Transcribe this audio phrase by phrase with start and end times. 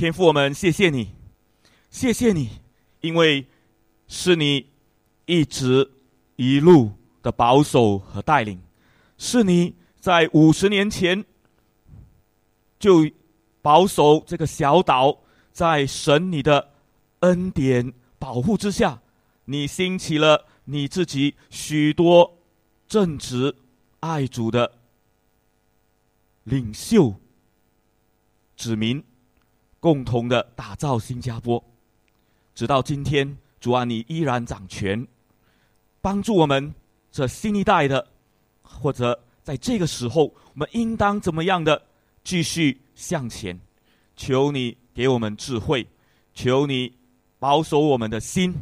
[0.00, 1.10] 天父，我们谢谢你，
[1.90, 2.48] 谢谢你，
[3.02, 3.46] 因为
[4.08, 4.66] 是你
[5.26, 5.90] 一直
[6.36, 6.90] 一路
[7.22, 8.58] 的保守和带领，
[9.18, 11.22] 是你在五十年前
[12.78, 13.06] 就
[13.60, 15.14] 保守这个小岛，
[15.52, 16.70] 在神你的
[17.18, 19.02] 恩典保护之下，
[19.44, 22.38] 你兴起了你自己许多
[22.88, 23.54] 正直
[23.98, 24.78] 爱主的
[26.44, 27.14] 领袖
[28.56, 29.04] 子民。
[29.80, 31.64] 共同的打造新加坡，
[32.54, 35.08] 直到今天，主啊，你依然掌权，
[36.02, 36.74] 帮助我们
[37.10, 38.06] 这新一代的，
[38.60, 41.82] 或者在这个时候，我们应当怎么样的
[42.22, 43.58] 继续向前？
[44.16, 45.86] 求你给我们智慧，
[46.34, 46.92] 求你
[47.38, 48.54] 保守我们的心，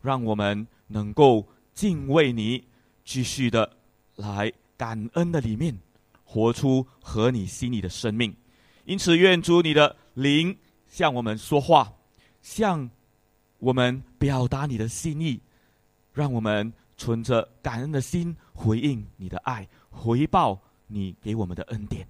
[0.00, 2.64] 让我们能够敬畏你，
[3.04, 3.70] 继续的
[4.14, 5.78] 来感恩的里面，
[6.24, 8.34] 活出合你心意的生命。
[8.86, 9.94] 因此，愿主你的。
[10.16, 10.56] 灵
[10.88, 11.92] 向我们说话，
[12.40, 12.88] 向
[13.58, 15.38] 我们表达你的心意，
[16.14, 22.08] 让我们存着感恩的心回应你的爱，回报你给我们的恩典。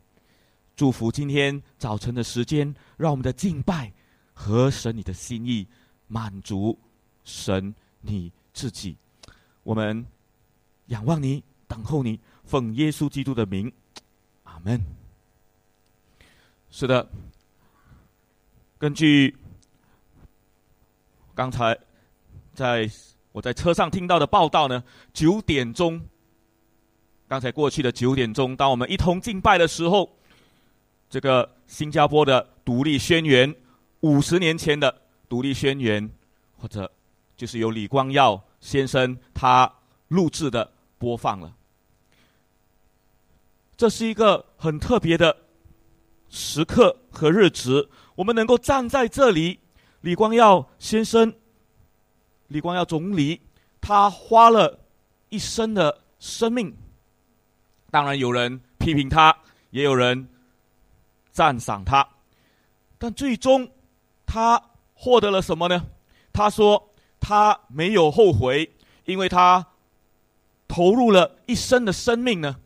[0.77, 3.92] 祝福今天早晨的时间，让我们的敬拜
[4.33, 5.66] 和神你的心意
[6.06, 6.78] 满足
[7.25, 8.97] 神你自己。
[9.64, 10.06] 我们
[10.86, 13.72] 仰望你，等候你，奉耶稣基督的名，
[14.44, 14.81] 阿门。
[16.70, 17.11] 是的。
[18.78, 19.34] 根据
[21.34, 21.77] 刚才
[22.52, 22.88] 在
[23.32, 25.98] 我在车上听到的报道呢，九点钟，
[27.27, 30.19] 刚才过去的九点钟，当我们一同敬拜的时候，
[31.08, 33.54] 这个新加坡的独立宣言，
[34.00, 36.10] 五十年前的独立宣言，
[36.58, 36.91] 或者
[37.34, 39.72] 就是由李光耀先生他
[40.08, 41.54] 录制的播放了，
[43.74, 45.34] 这是一个很特别的
[46.28, 47.88] 时刻和日子。
[48.17, 49.61] 我们能够站在这里，
[50.00, 51.33] 李光耀先生，
[52.48, 53.41] 李光耀总理，
[53.78, 54.81] 他花了
[55.28, 56.75] 一生的生命。
[57.91, 59.37] 当然有人批评他，
[59.69, 60.28] 也有人
[61.31, 62.09] 赞赏他，
[62.97, 63.71] 但最终
[64.25, 64.60] 他
[64.94, 65.84] 获得了什么呢？
[66.33, 69.66] 他说他没有后悔，因为他
[70.66, 72.56] 投入了一生的生命呢，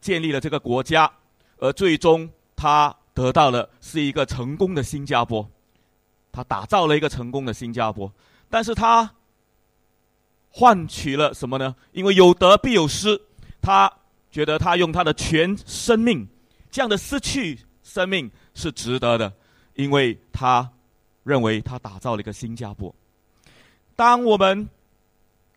[0.00, 1.12] 建立了这个国家，
[1.56, 2.94] 而最终他。
[3.18, 5.44] 得到了是一个成功的新加坡，
[6.30, 8.12] 他打造了一个成功的新加坡，
[8.48, 9.12] 但是他
[10.48, 11.74] 换取了什么呢？
[11.90, 13.20] 因为有得必有失，
[13.60, 13.92] 他
[14.30, 16.28] 觉得他用他的全生命
[16.70, 19.32] 这样的失去生命是值得的，
[19.74, 20.70] 因为他
[21.24, 22.94] 认为他打造了一个新加坡。
[23.96, 24.68] 当我们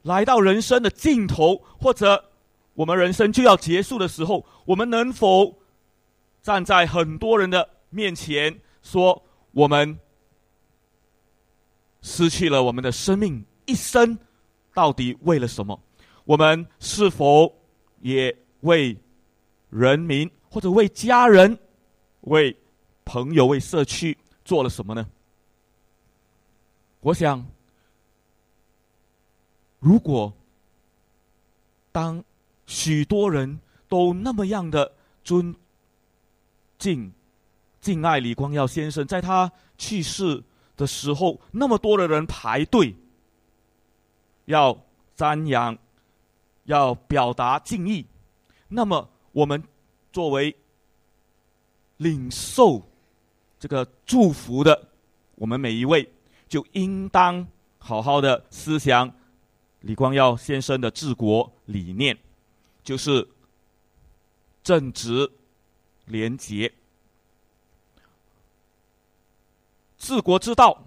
[0.01, 2.25] 来到人生的尽头，或者
[2.73, 5.60] 我们人生就要结束的时候，我们能否？
[6.41, 9.99] 站在很多人的面前说：“我们
[12.01, 14.17] 失去了我们的生命，一生
[14.73, 15.79] 到底为了什么？
[16.25, 17.53] 我们是否
[17.99, 18.97] 也为
[19.69, 21.55] 人民或者为家人、
[22.21, 22.57] 为
[23.05, 25.07] 朋友、为社区做了什么呢？”
[27.01, 27.45] 我想，
[29.77, 30.33] 如果
[31.91, 32.23] 当
[32.65, 34.91] 许多人都那么样的
[35.23, 35.55] 尊。
[36.81, 37.13] 敬
[37.79, 40.43] 敬爱李光耀先生，在他去世
[40.75, 42.95] 的时候，那么多的人排队，
[44.45, 44.75] 要
[45.15, 45.77] 瞻仰，
[46.63, 48.03] 要表达敬意。
[48.67, 49.63] 那么，我们
[50.11, 50.55] 作为
[51.97, 52.81] 领受
[53.59, 54.89] 这个祝福的，
[55.35, 56.11] 我们每一位，
[56.47, 59.13] 就应当好好的思想
[59.81, 62.17] 李光耀先生的治国理念，
[62.83, 63.27] 就是
[64.63, 65.31] 正直。
[66.11, 66.71] 廉洁，
[69.97, 70.83] 治国之道。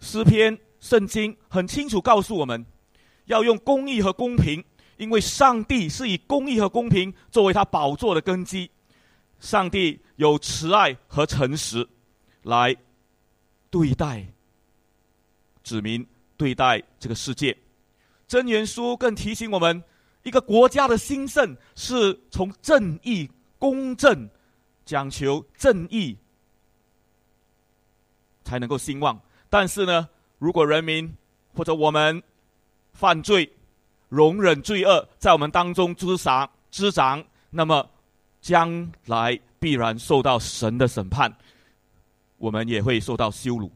[0.00, 2.66] 诗篇、圣经很清楚告诉我们，
[3.26, 4.62] 要用公义和公平，
[4.96, 8.70] 因为上帝是以公义和公平作为他宝座的根基。
[9.40, 11.88] 上帝有慈爱和诚实
[12.42, 12.74] 来
[13.70, 14.26] 对待
[15.62, 16.06] 子民，
[16.36, 17.56] 对待这个世界。
[18.26, 19.82] 真言书更提醒我们。
[20.24, 24.28] 一个国家的兴盛是从正义、公正、
[24.84, 26.16] 讲求正义
[28.42, 29.20] 才能够兴旺。
[29.48, 31.14] 但是呢，如果人民
[31.54, 32.22] 或者我们
[32.94, 33.52] 犯罪、
[34.08, 37.88] 容忍罪恶在我们当中滋长、滋长，那么
[38.40, 41.36] 将来必然受到神的审判，
[42.38, 43.70] 我们也会受到羞辱。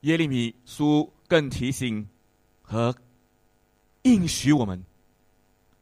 [0.00, 2.08] 耶利米书更提醒
[2.62, 2.94] 和。
[4.02, 4.82] 应许我们，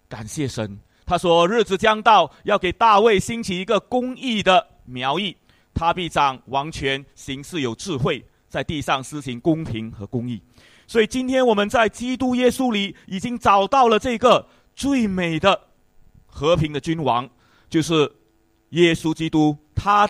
[0.09, 5.37] 感谢神，他说：“日子将到，要给大卫兴起一个公义的苗裔，
[5.73, 10.43] 他必掌王权，行事有智慧，在地上施行公平和公义。”
[10.88, 15.69] 所以，今天我们在基督耶稣里已经找到了这个最美的
[16.26, 17.29] 和平的君王，
[17.70, 18.11] 就是
[18.70, 19.56] 耶稣基督。
[19.75, 20.09] 他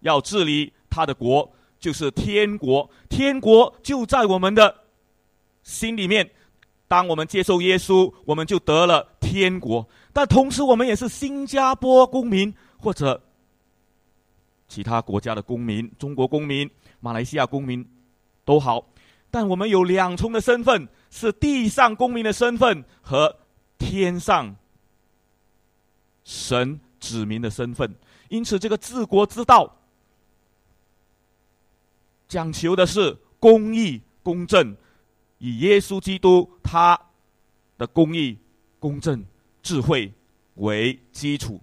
[0.00, 2.90] 要治理他的国，就是天国。
[3.08, 4.74] 天国就在我们的
[5.62, 6.28] 心里面。
[6.90, 9.88] 当我们接受耶稣，我们就得了天国。
[10.12, 13.22] 但同时，我们也是新加坡公民或者
[14.66, 17.88] 其他国家的公民，中国公民、马来西亚公民
[18.44, 18.84] 都好。
[19.30, 23.36] 但我们有两重的身份：是地上公民的身份和
[23.78, 24.56] 天上
[26.24, 27.94] 神子民的身份。
[28.30, 29.76] 因此，这个治国之道
[32.26, 34.76] 讲求的是公义、公正，
[35.40, 36.98] 以耶稣基督他
[37.76, 38.38] 的公义、
[38.78, 39.24] 公正、
[39.62, 40.12] 智慧
[40.54, 41.60] 为基础。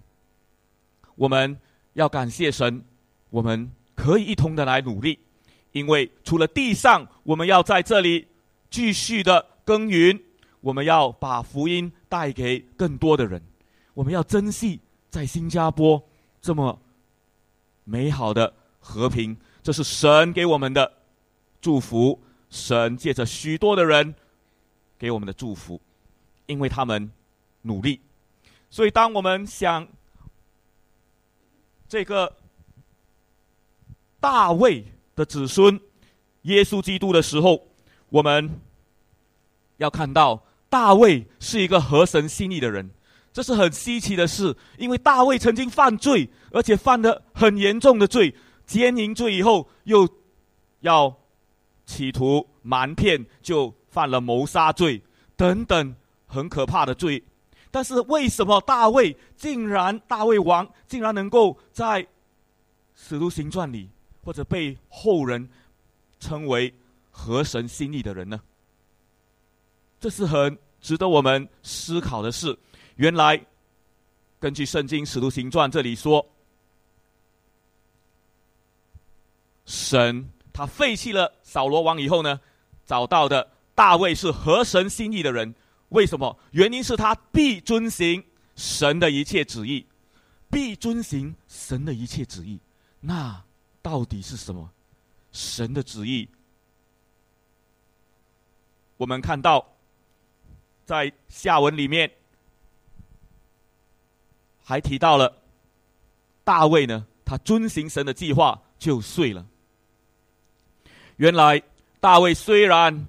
[1.16, 1.58] 我们
[1.94, 2.84] 要感谢神，
[3.30, 5.18] 我们可以一同的来努力。
[5.74, 8.28] 因为除了地上，我们要在这里
[8.72, 10.20] 继续的耕耘，
[10.62, 13.40] 我们要把福音带给更多的人。
[13.94, 14.80] 我们要珍惜
[15.10, 16.04] 在新加坡
[16.42, 16.80] 这么
[17.84, 20.92] 美好的和平，这是神给我们的
[21.62, 22.20] 祝福。
[22.50, 24.14] 神借着许多的人
[24.98, 25.82] 给我们的祝福，
[26.46, 27.12] 因为他们
[27.62, 28.00] 努力。
[28.70, 29.88] 所以，当我们想
[31.88, 32.36] 这个
[34.20, 34.86] 大卫。
[35.18, 35.82] 的子孙，
[36.44, 37.60] 耶稣基督的时候，
[38.10, 38.62] 我们
[39.78, 42.88] 要看到大卫是一个合神心意的人，
[43.34, 44.56] 这是很稀奇的事。
[44.78, 48.36] 因为大卫曾经犯罪，而且犯的很严重的罪，
[48.68, 50.08] 奸淫罪以后，又
[50.82, 51.18] 要
[51.88, 55.02] 企图瞒骗，就犯了谋杀罪
[55.36, 55.96] 等等
[56.28, 57.24] 很可怕的罪。
[57.72, 62.08] 但是为什么大卫竟然大卫王竟然能够在
[62.94, 63.90] 使徒行传里？
[64.24, 65.48] 或者被后人
[66.20, 66.74] 称为
[67.10, 68.40] 合神心意的人呢？
[70.02, 72.58] 这是很值得我们思考的事。
[72.98, 73.40] 原来，
[74.38, 76.26] 根据《圣经·使徒行传》这里说，
[79.66, 82.42] 神他废弃了扫罗王以后呢，
[82.84, 85.54] 找到的大卫是合神心意的人。
[85.90, 86.36] 为什么？
[86.50, 88.24] 原因是他必遵行
[88.56, 89.86] 神的一切旨意，
[90.50, 92.60] 必遵行神的一切旨意。
[93.02, 93.44] 那。
[93.80, 94.70] 到底是什么？
[95.32, 96.28] 神的旨意。
[98.98, 99.66] 我们看到，
[100.84, 102.12] 在下文里面
[104.62, 105.42] 还提到了
[106.44, 109.46] 大卫呢，他遵行神的计划就睡了。
[111.18, 111.62] 原来
[112.00, 113.08] 大卫虽然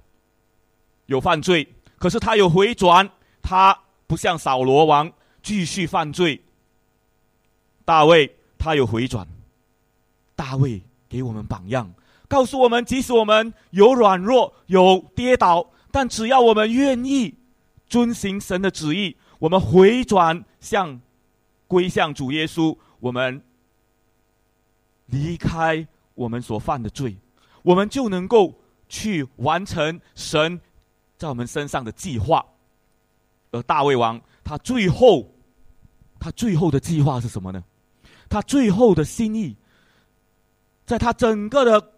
[1.06, 1.66] 有犯罪，
[1.98, 3.08] 可是他有回转，
[3.40, 5.10] 他不像扫罗王
[5.42, 6.42] 继续犯罪。
[7.84, 9.26] 大卫他有回转。
[10.34, 11.92] 大卫给我们榜样，
[12.28, 17.34] 告诉我们，即使我们有软弱、有跌倒，但只要我们愿意
[17.88, 21.00] 遵行神的旨意，我们回转向
[21.66, 23.42] 归向主耶稣，我们
[25.06, 27.16] 离开我们所犯的罪，
[27.68, 30.58] 我们就能够去完成神
[31.18, 32.42] 在我们身上的计划。
[33.50, 35.30] 而大卫王他最后，
[36.18, 37.62] 他最后的计划是什么呢？
[38.30, 39.54] 他最后的心意。
[40.86, 41.92] 在他整个的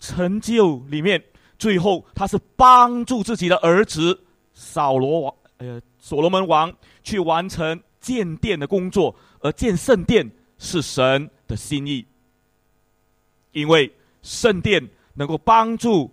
[0.00, 1.22] 成就里面，
[1.56, 6.74] 最后他是帮助自己的儿子扫罗王，呃，所罗门王
[7.04, 12.04] 去完成建殿的工作，而建圣殿是神的心意，
[13.52, 13.88] 因为
[14.22, 16.10] 圣殿能够帮助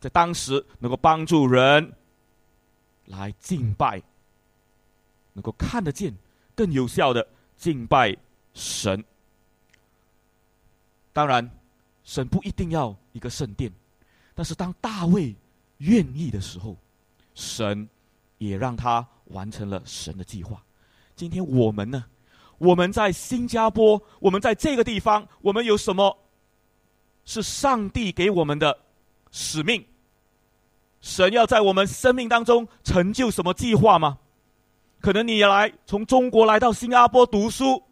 [0.00, 1.92] 在当时能够帮助人
[3.06, 4.02] 来敬拜，
[5.32, 6.14] 能够看得见
[6.54, 7.26] 更有效的
[7.56, 8.16] 敬拜
[8.54, 9.02] 神。
[11.12, 11.50] 当然，
[12.04, 13.72] 神不一定要一个圣殿，
[14.34, 15.34] 但是当大卫
[15.78, 16.76] 愿意的时候，
[17.34, 17.88] 神
[18.38, 20.62] 也让他完成了神的计划。
[21.14, 22.04] 今天我们呢？
[22.58, 26.18] 我们在新加坡，我们在这个地方，我们有什么
[27.26, 28.78] 是上帝给我们的
[29.30, 29.84] 使命？
[31.02, 34.18] 神要在我们生命当中成就什么计划吗？
[35.00, 37.82] 可能你来从中国来到新加坡读书，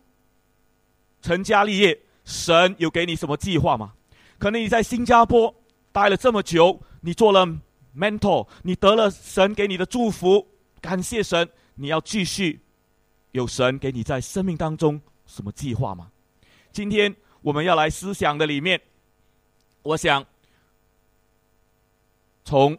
[1.20, 2.00] 成家立业。
[2.24, 3.92] 神有给你什么计划吗？
[4.38, 5.54] 可能你在新加坡
[5.92, 7.46] 待了这么久，你做了
[7.94, 10.48] mentor，你得了神给你的祝福，
[10.80, 11.46] 感谢神。
[11.74, 12.60] 你要继续
[13.32, 16.10] 有神给你在生命当中什么计划吗？
[16.72, 18.80] 今天我们要来思想的里面，
[19.84, 20.24] 我想
[22.42, 22.76] 从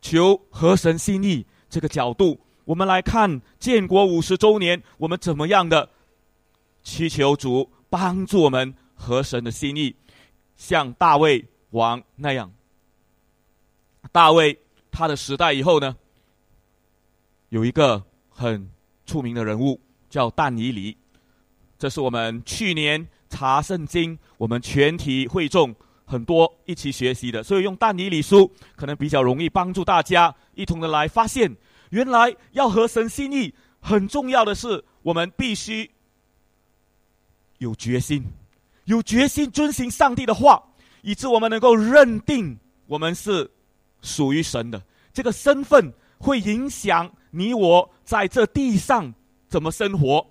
[0.00, 5.90] 求合神心意这个角度，我们来看建国五十周年，我们怎么样的
[6.82, 9.96] 祈求主帮助我们合神的心意，
[10.56, 12.52] 像大卫王那样。
[14.12, 14.56] 大卫
[14.92, 15.96] 他的时代以后呢，
[17.48, 18.70] 有一个很
[19.04, 20.96] 出名的人物叫但尼里，
[21.76, 25.74] 这是我们去年查圣经，我们全体会众
[26.08, 31.54] 很多一起学习的，所以用但尼里书可能比较容易帮助大家一同的来发现，
[31.90, 35.90] 原来要合神心意很重要的是，我们必须
[37.58, 38.24] 有决心，
[38.86, 40.62] 有决心遵行上帝的话，
[41.02, 43.50] 以致我们能够认定我们是。
[44.00, 44.80] 属于神的
[45.12, 49.12] 这个身份会影响你我在这地上
[49.48, 50.24] 怎么生活，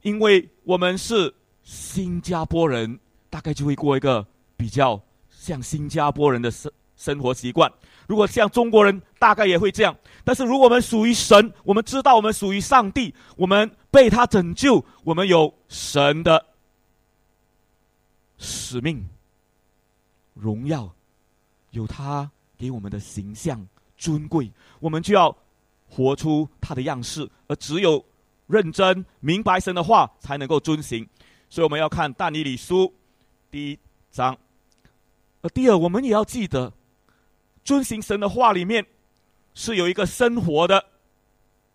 [0.00, 4.98] 因为我们是新加坡人，大概就会过一个比较
[5.40, 7.72] 像新加坡人的生生活习惯。
[8.06, 9.96] 如果像中国人，大概也会这样。
[10.22, 16.44] 但是如果我们属于神，我们知道我们属于上帝，我们被他拯救，我们有神的
[18.36, 19.08] 使命、
[20.34, 20.94] 荣耀，
[21.70, 22.30] 有他。
[22.58, 23.66] 给我们的形象
[23.96, 25.34] 尊贵，我们就要
[25.88, 28.04] 活出他的样式，而只有
[28.46, 31.08] 认真明白神的话，才能够遵行。
[31.48, 32.92] 所以我们要看但以理书
[33.50, 33.78] 第一
[34.10, 34.36] 章。
[35.42, 36.72] 呃第二，我们也要记得，
[37.64, 38.86] 遵行神的话里面
[39.54, 40.84] 是有一个生活的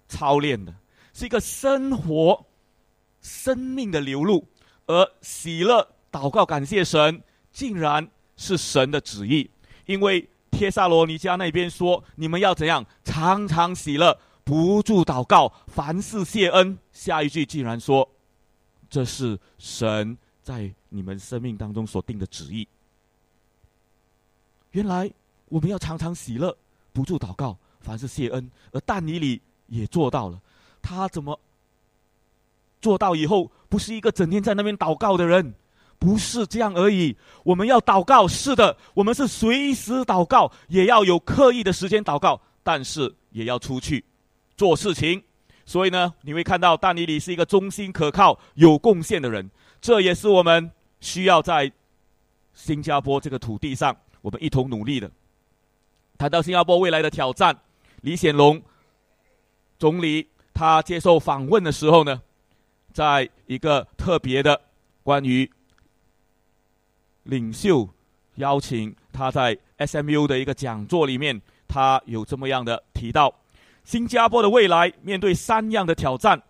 [0.07, 0.73] 操练的，
[1.13, 2.45] 是一个生活
[3.21, 4.47] 生命的流露。
[4.87, 8.07] 而喜乐、祷告、感谢神，竟然
[8.37, 9.49] 是神的旨意，
[9.85, 10.27] 因为。
[10.51, 12.85] 帖萨罗尼迦那边说：“你们要怎样？
[13.03, 18.09] 常常喜乐，不住祷告，凡事谢恩。”下一句竟然说
[18.89, 22.65] ：“这是神在你们生命当中所定的旨意。”
[24.75, 25.09] 原来
[25.45, 26.55] 我们要常常喜乐，
[26.91, 28.51] 不住祷告，凡事谢恩。
[28.73, 30.37] 而但尼里也做到了。
[30.81, 31.39] 他怎么
[32.81, 33.15] 做到？
[33.15, 35.55] 以后不是一个整天在那边祷告的人。
[35.97, 37.15] 不是这样而已。
[37.45, 44.03] 我们要祷告，是的，我们是随时祷告，也要有刻意的时间祷告，但是也要出去
[44.57, 45.23] 做事情。
[45.65, 49.49] 所以呢，你会看到但尼里是一个忠心可靠、有贡献的人。
[49.79, 51.71] 这也是我们需要在
[52.53, 55.11] 新加坡这个土地上，我们一同努力的。
[56.17, 57.55] 谈到新加坡未来的挑战，
[58.01, 58.59] 李显龙
[59.77, 62.19] 总理他接受访问的时候呢，
[62.91, 64.59] 在一个特别的
[65.03, 65.49] 关于。
[67.25, 67.89] 领袖
[68.35, 73.33] 邀请他在 SMU 的一个讲座里面，他有这么样的提到：
[73.83, 76.41] 新加坡的未来面对三样的挑战，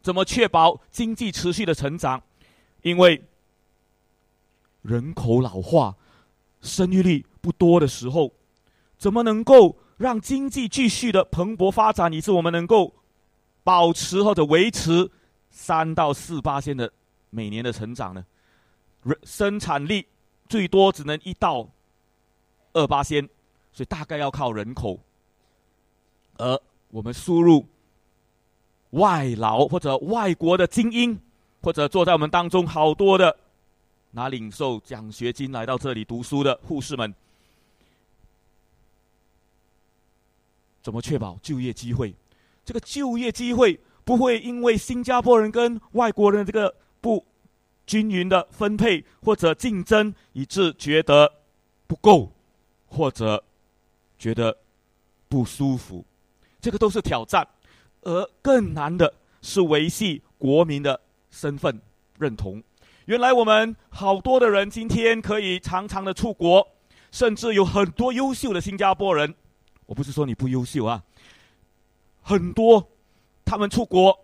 [0.00, 2.22] 怎么确保经济持续的成长？
[2.82, 3.22] 因为
[4.82, 5.96] 人口老化、
[6.62, 8.32] 生育率不多的时候，
[8.96, 12.94] 怎么能够让经济继续的蓬勃发展，以致我们能够
[13.62, 15.10] 保持或者维持
[15.50, 16.90] 三到四八线的
[17.30, 18.24] 每年的成长呢？
[19.02, 20.06] 人生产力
[20.48, 21.68] 最多只能一到
[22.72, 23.28] 二八仙，
[23.72, 24.98] 所以大概要靠人口。
[26.38, 27.66] 而我们输入
[28.90, 31.18] 外劳或者外国的精英，
[31.60, 33.36] 或者坐在我们当中好多的
[34.12, 37.12] 拿领受奖学金来到这里读书的护士们，
[40.82, 42.14] 怎么确保就业机会？
[42.64, 47.26] 这个就业机会不会因为新加坡人跟外国人这个不。
[47.84, 51.30] 均匀的分配或者竞争，以致觉得
[51.88, 52.30] 不够，
[52.86, 53.42] 或者
[54.16, 54.56] 觉得
[55.28, 56.02] 不舒服，
[56.60, 57.46] 这个都是挑战。
[58.02, 60.98] 而更难的是维系国民的
[61.32, 61.78] 身份
[62.18, 62.62] 认同。
[63.06, 66.66] 原来我们好多的人今天可以常常的出国，
[67.10, 69.34] 甚至有很多优秀的新加坡人。
[69.86, 71.02] 我不是说你不优秀啊，
[72.22, 72.88] 很多
[73.44, 74.18] 他们出国，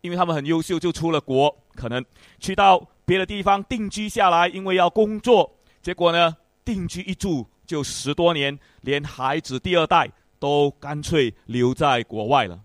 [0.00, 2.04] 因为他们很优秀，就出了国，可能
[2.38, 2.88] 去到。
[3.06, 12.58] 别的地方定居下来，因为要工作，结果呢，定居一住就十多年，连孩子第二代都干脆留在国外了。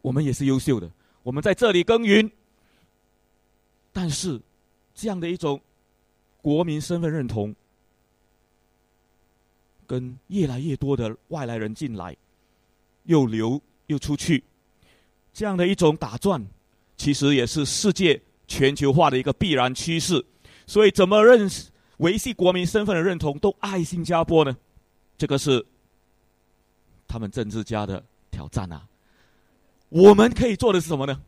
[0.00, 0.88] 我们也是优秀的，
[1.24, 2.30] 我们在这里耕耘，
[3.92, 4.40] 但是
[4.94, 5.60] 这样的一种
[6.40, 7.54] 国民身份认同，
[9.86, 12.16] 跟越来越多的外来人进来，
[13.04, 14.42] 又流又出去，
[15.32, 16.44] 这样的一种打转，
[16.96, 18.20] 其实也是世界。
[18.52, 20.26] 全球化的一个必然趋势，
[20.66, 24.56] 所以怎么认识维系国民身份的认同，都爱新加坡呢？
[25.16, 25.64] 这个是
[27.06, 28.88] 他们政治家的挑战啊！
[29.88, 31.22] 我们可以做的是什么呢？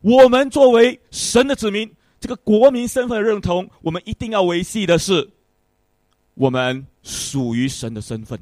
[0.00, 5.28] 我们作为神的子民，这个国民身份的认同，我们一定要维系的是
[6.34, 8.38] 我们属于神的身份。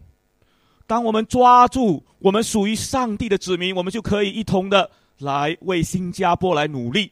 [0.87, 7.11] 当我们抓住我们属于上帝的子民，我们就可以一同的来为新加坡来努力，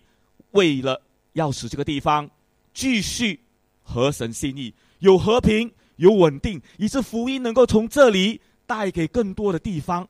[0.50, 1.00] 为了
[1.32, 2.28] 要使这个地方
[2.75, 3.40] 继续
[3.82, 10.06] 合神心意，有和平、有稳定，以致福音能够从这里带给更多的地方。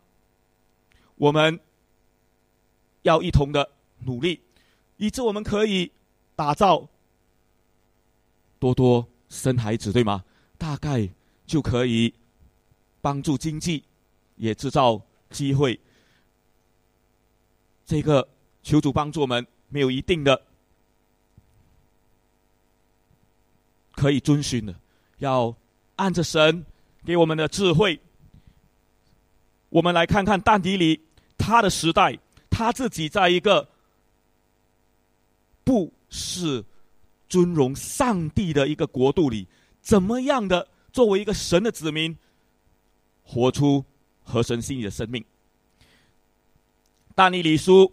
[1.15, 1.61] 我们
[3.03, 3.71] 要一同的
[4.05, 4.41] 努力，
[4.97, 5.89] 以致我们可以
[6.39, 6.89] 打造
[8.61, 10.25] 多多生孩子，对吗？
[10.57, 11.11] 大概
[11.45, 12.15] 就可以。
[13.01, 13.85] 帮助经济，
[14.37, 15.79] 也制造机会。
[17.87, 18.29] 这个
[18.63, 20.43] 求主帮助我们，没有一定的
[23.93, 24.75] 可以遵循的，
[25.19, 25.55] 要
[25.95, 26.67] 按着神
[27.05, 27.99] 给我们的智慧。
[29.71, 31.01] 我们来看看但迪里
[31.39, 32.19] 他的时代，
[32.51, 33.69] 他自己在一个
[35.63, 36.65] 不是
[37.29, 39.47] 尊荣上帝的一个国度里，
[39.81, 42.17] 怎么样的作为一个神的子民。
[43.31, 43.85] 活出
[44.23, 45.23] 合神心意的生命。
[47.15, 47.93] 但尼里书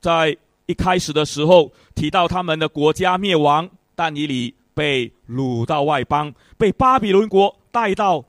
[0.00, 8.24] 在一开始的时候提到他们的国家灭亡，但尼里被掳到外邦，被巴比伦国带到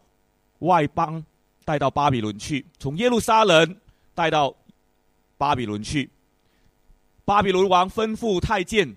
[0.58, 1.24] 外邦，
[1.66, 3.78] 带到巴比伦去，从耶路撒冷
[4.16, 4.56] 带到
[5.38, 6.10] 巴比伦去。
[7.30, 8.96] 巴比伦王吩咐太监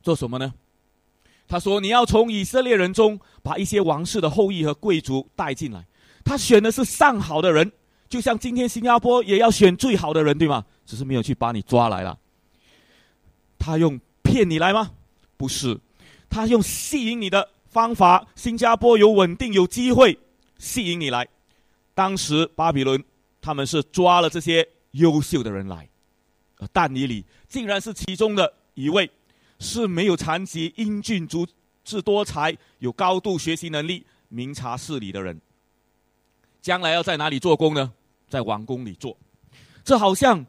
[0.00, 0.54] 做什么呢？
[1.48, 5.84] 他说：“你要从以色列人中把一些王室的后裔和贵族带进来。
[6.24, 7.72] 他选的是上好的人，
[8.08, 10.64] 就像今天新加坡也要选最好的人，对吗？
[10.86, 12.16] 只是没有去把你抓来了。
[13.58, 14.92] 他用骗你来吗？
[15.36, 15.76] 不是，
[16.28, 18.24] 他用吸引你的方法。
[18.36, 20.16] 新加坡有稳定有机会，
[20.58, 21.26] 吸引你来。
[21.92, 23.02] 当时巴比伦
[23.40, 25.89] 他们是抓了这些优秀的人来，
[26.72, 29.10] 但尼里竟然是其中的一位。”
[29.62, 31.46] 是没有残疾、英俊、足
[31.84, 35.38] 智多才、有高度学习能力、明察事理的人，
[36.62, 37.92] 将来要在哪里做工呢？
[38.26, 39.14] 在王宫里做。
[39.84, 40.46] 这好像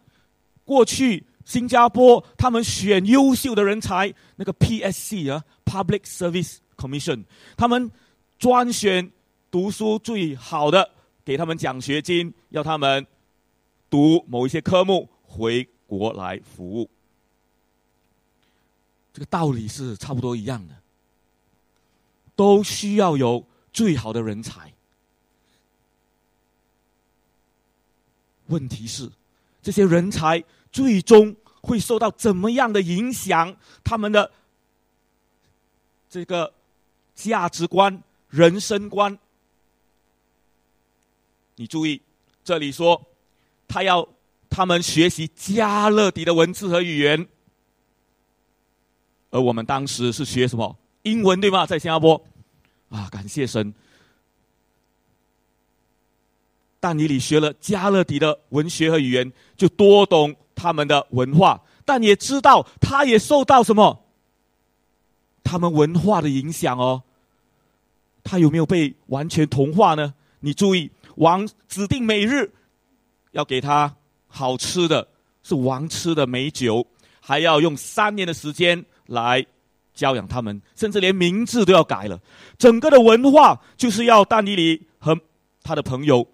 [0.64, 7.26] 过去新加坡他们选优秀的人才，那个 P.S.C 啊，Public Service Commission，
[7.58, 7.92] 他们
[8.40, 9.12] 专选
[9.52, 10.90] 读书最好的，
[11.26, 13.06] 给他们奖学金，要他们
[13.90, 16.90] 读某一些科目，回国来服务。
[19.12, 20.74] 这个道理是差不多一样的，
[22.34, 24.72] 都需要有最好的人才。
[28.48, 29.12] 问题是，
[29.62, 33.58] 这些人才最终会受到怎么样的影响？
[33.84, 34.32] 他们的
[36.10, 36.54] 这个
[37.14, 39.20] 价值观、人生观。
[41.56, 42.02] 你注意，
[42.46, 43.06] 这里说，
[43.68, 44.08] 他要
[44.52, 47.28] 他们学习加勒底的文字和语言。
[49.32, 51.66] 而我们当时是学什么英文对吗？
[51.66, 52.22] 在新加坡，
[52.90, 53.74] 啊，感谢神。
[56.82, 64.04] 但你里学了加勒底的文学和语言，就多懂他们的文化，但也知道他也受到什么
[65.44, 67.04] 他们文化的影响哦。
[68.24, 70.14] 他有没有被完全同化呢？
[70.42, 72.52] 你注意，王指定每日
[73.32, 73.96] 要给他
[74.32, 75.08] 好吃的，
[75.44, 76.88] 是王吃的美酒，
[77.20, 78.84] 还要用三年的时间。
[79.08, 79.46] 来
[79.94, 82.18] 教养他们，甚至连名字都要改了。
[82.58, 85.20] 整个的文化就是要但尼里和
[85.64, 86.26] 他的朋友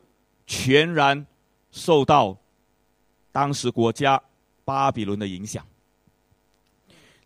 [0.46, 1.26] 全然
[1.72, 2.38] 受到
[3.32, 4.22] 当时国家
[4.64, 5.66] 巴比伦的影响。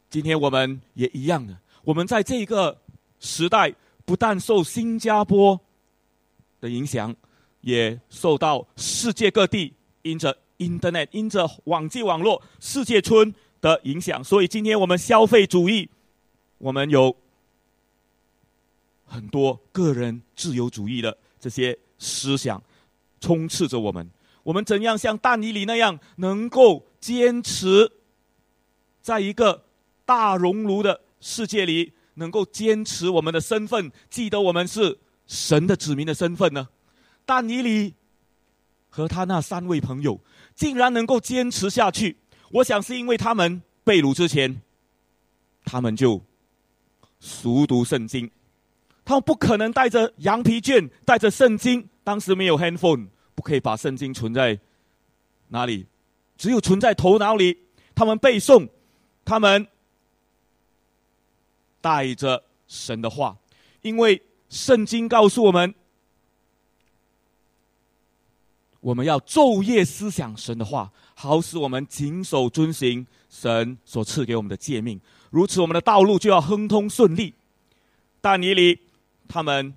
[0.09, 2.79] 今天我们也一样的，我们在这个
[3.19, 5.59] 时代不但受新加坡
[6.61, 7.13] 的影响，
[7.59, 13.33] 也受到世界各地因着 Internet、因着网际网络、世界村。
[13.61, 15.87] 的影响，所以今天我们消费主义，
[16.57, 17.15] 我们有
[19.05, 22.59] 很多个人自由主义的这些思想
[23.19, 24.09] 充斥着我们。
[24.41, 27.91] 我们怎样像但以里那样，能够坚持
[28.99, 29.63] 在一个
[30.05, 34.97] 大熔炉的世界里，能够坚持我们的身份，记得我们是
[35.27, 36.67] 神的子民的身份呢？
[37.27, 37.93] 但尼里
[38.91, 40.19] 和他那三位朋友，
[40.53, 42.17] 竟然能够坚持下去。
[42.51, 44.61] 我想是因为他们被掳之前，
[45.63, 46.21] 他们就
[47.21, 48.29] 熟读圣经，
[49.05, 51.87] 他们不可能带着羊皮卷，带着圣经。
[52.03, 54.59] 当时没有 handphone，不可以把圣经存在
[55.47, 55.87] 哪里，
[56.37, 57.57] 只有存在头脑里。
[57.95, 58.67] 他们背诵，
[59.23, 59.65] 他们
[61.79, 63.37] 带着神的话，
[63.81, 65.73] 因为圣经告诉我们。
[68.81, 74.99] 我们要昼夜思想神的话，好使我们谨守遵行神所赐给我们的诫命。
[75.29, 77.33] 如此，我们的道路就要亨通顺利。
[78.19, 78.79] 但尼里
[79.27, 79.73] 他们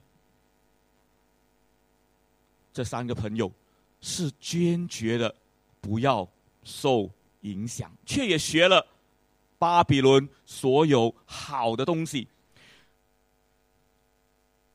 [2.73, 3.53] 这三个朋友
[4.01, 5.35] 是坚决的
[5.81, 6.29] 不要
[6.63, 7.11] 受
[7.43, 8.87] 影响，却也学了
[9.59, 12.27] 巴比伦所有好的东西。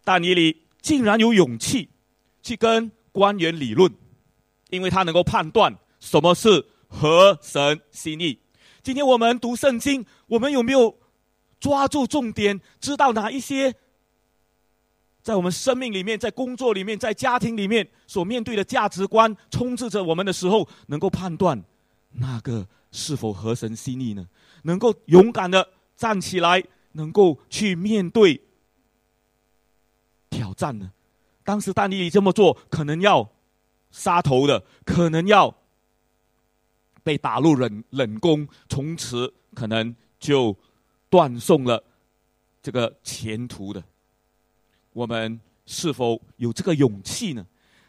[0.04, 1.90] 但尼里竟然有勇气
[2.42, 3.92] 去跟官员理论，
[4.70, 8.40] 因为他能够判断什么是合神心意。
[8.82, 10.98] 今天我们读圣经，我们有没有
[11.60, 13.76] 抓住重点，知道哪一些
[15.22, 21.62] 在我们生命里面、在工作里面、在家庭里面所面对的价值观充斥着我们的时候，能够判断
[22.14, 24.28] 那个是否合神心意呢？
[24.64, 28.42] 能够勇敢的站起来，能够去面对
[30.30, 30.92] 挑战呢？
[31.44, 33.30] 当时但尼里这么做，可能要
[33.92, 35.56] 杀头的，可能要。
[37.02, 40.56] 被打入冷冷宫，从此可能就
[41.10, 41.82] 断送了
[42.62, 43.82] 这个前途的。
[44.94, 47.48] 我们是否有这个勇气呢？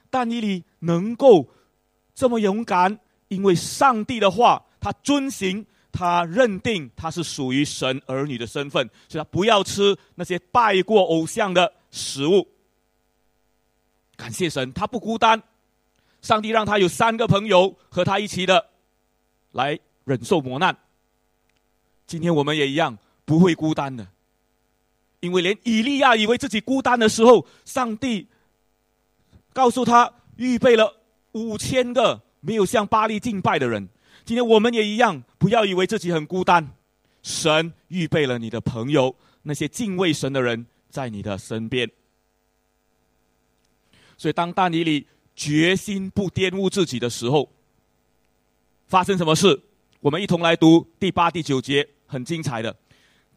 [0.09, 1.47] 但你你能够
[2.15, 12.49] 这么勇敢，因为上帝的话，他遵行，他认定他是属于神儿女的身份，所以他不要吃那些拜过偶像的食物。
[14.17, 15.43] 感谢神，他不孤单，
[16.23, 18.71] 上帝让他有三个朋友和他一起的。
[19.53, 20.77] 来忍受磨难。
[22.07, 24.07] 今天我们也一样不会孤单的，
[25.19, 28.29] 因为连以利亚以为自己孤单的时候，上帝
[29.53, 31.01] 告诉他预备了
[31.33, 33.89] 五千个没有向巴黎敬拜的人。
[34.25, 36.77] 今天我们也一样，不要以为自己很孤单，
[37.25, 41.91] 神预备了你的朋友，那些敬畏神的人在你的身边。
[44.17, 45.09] 所以，当大尼里
[45.41, 47.51] 决心不玷污自己的时候。
[48.89, 49.59] 发生什么事？
[50.01, 52.77] 我们一同来读第八、第九节，很精彩的。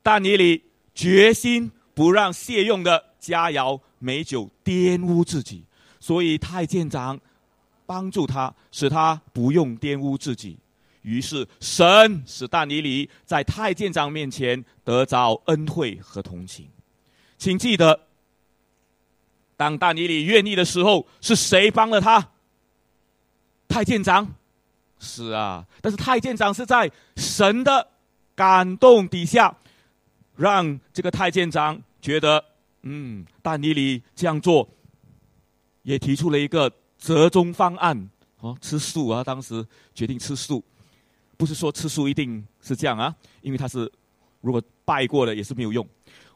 [0.01, 0.61] 但尼里
[0.93, 5.63] 决心不让谢用的佳肴美酒玷污自己，
[6.01, 7.17] 所以太监长
[7.85, 10.57] 帮助他，使他不用玷污自己。
[11.03, 16.67] 于是神使但尼里在太监长面前得着恩惠和同情。
[17.37, 18.07] 请记得，
[19.63, 22.31] 当大尼里愿意的时候，是谁帮了他？
[23.69, 24.27] 太监长。
[24.99, 27.87] 是啊，但是太监长是在神的
[28.35, 29.55] 感动底下，
[30.35, 32.43] 让这个太监长觉得，
[32.81, 34.67] 嗯，大尼里这样做，
[35.83, 40.61] 也提出了一个折中方案，哦，吃素啊，当时决定吃素，
[41.37, 43.89] 不是说吃素一定是这样啊，因为他是
[44.41, 45.87] 如果拜过了也是没有用，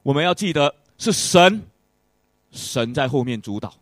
[0.02, 1.62] 我们要记得是神，
[2.52, 3.74] 神在后面主导。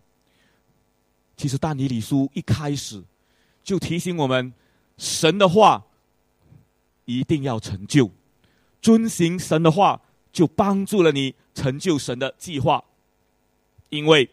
[1.37, 3.03] 其实但尼里书一开始
[3.63, 4.53] 就提醒我们。
[4.97, 5.83] 神的话
[7.03, 8.09] 一定要成就，
[8.81, 9.99] 遵行神的话，
[10.31, 12.81] 就帮助了你成就神的计划。
[13.89, 14.29] 因为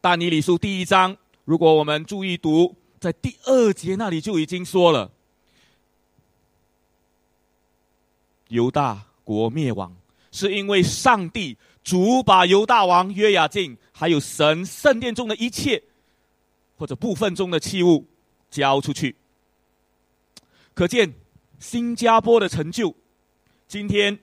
[0.00, 5.12] 大尼里书第一章，如果我们注意读，在第二节那里就已经说了，
[8.48, 9.94] 犹大国灭亡，
[10.32, 15.84] 是因为上帝主把犹大王约雅敬，还有神圣殿中的一切
[16.76, 18.06] 或者部分中的器物。
[18.50, 19.16] 交出去，
[20.74, 21.12] 可见
[21.58, 22.94] 新加坡的成就。
[23.66, 24.16] 今天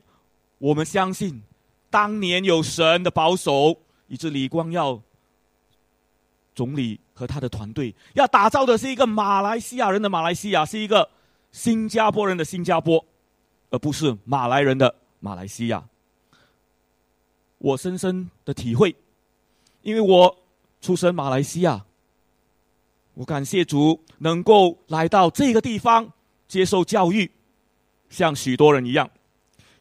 [0.57, 1.43] 我们相信，
[1.89, 5.01] 当年有神的保守，以致李光耀
[6.55, 11.09] 总理和他的团队要打造的是一个马来西亚人的马来西亚，是一个
[11.51, 13.05] 新加坡人的新加坡，
[13.69, 15.83] 而不是马来人的马来西亚。
[17.61, 18.95] 我深深的体会，
[19.83, 20.35] 因为我
[20.81, 21.85] 出生马来西亚。
[23.13, 26.11] 我感谢主能够来到这个地方
[26.47, 27.29] 接受教育，
[28.09, 29.07] 像许多人一样，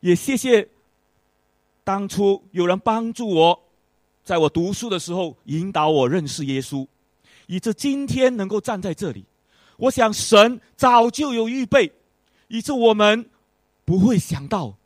[0.00, 0.68] 也谢谢
[1.82, 3.62] 当初有人帮助我，
[4.22, 6.86] 在我读书的时候引导我认识耶稣，
[7.46, 9.24] 以致今天能够站在这里。
[9.78, 11.90] 我想神早就有预备，
[12.48, 13.30] 以致我们
[13.86, 14.76] 不会想到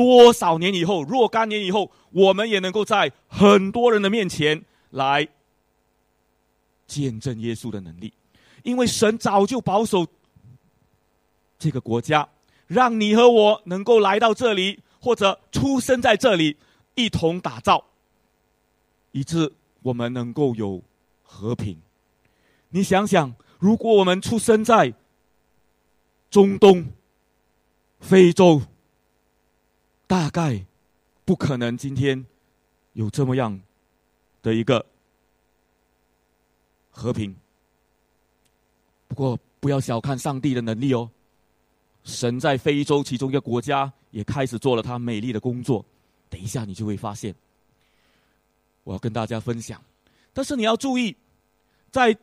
[0.00, 5.28] 多少年以后、若干年以后，我们也能够在很多人的面前来。
[6.86, 8.14] 见证耶稣的能力，
[8.62, 10.06] 因为神早就保守
[11.58, 12.26] 这个国家，
[12.66, 16.56] 让你和我能够来到这里，或者出生在这里，
[16.94, 17.84] 一同打造，
[19.12, 20.82] 以致我们能够有
[21.22, 21.78] 和平。
[22.70, 24.94] 你想想，如果我们出生在
[26.30, 26.86] 中东、
[28.00, 28.62] 非洲，
[30.10, 30.66] 大概
[31.24, 32.26] 不可能今天
[32.94, 33.60] 有这么样
[34.42, 34.84] 的一个。
[36.90, 37.32] 和平。
[39.06, 41.08] 不过，不要小看上帝的能力哦。
[42.02, 45.86] 神在非洲其中一个国家也开始做了他美丽的工作。
[46.28, 47.32] 等一下，你就会发现。
[48.82, 49.80] 我要跟大家分享，
[50.32, 51.16] 但是你要注意，
[51.92, 52.18] 在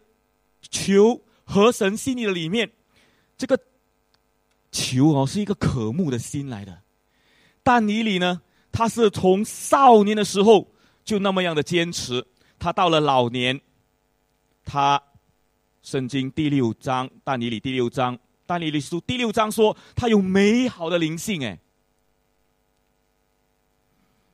[0.62, 2.70] 求和神心意的里面，
[3.38, 3.58] 这个
[4.74, 6.82] 求哦是一个渴慕的心来的。
[7.68, 10.72] 但尼里呢，他是从少年的时候
[11.04, 12.26] 就那么样的坚持，
[12.58, 13.60] 他到了老年，
[14.64, 15.04] 他
[15.84, 21.60] 圣经第六章但尼里第六章但尼里书第六章说他有美好的灵性，哎，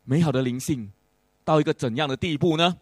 [0.04, 0.92] 美好的灵性
[1.44, 2.78] 到一个怎样的地步呢？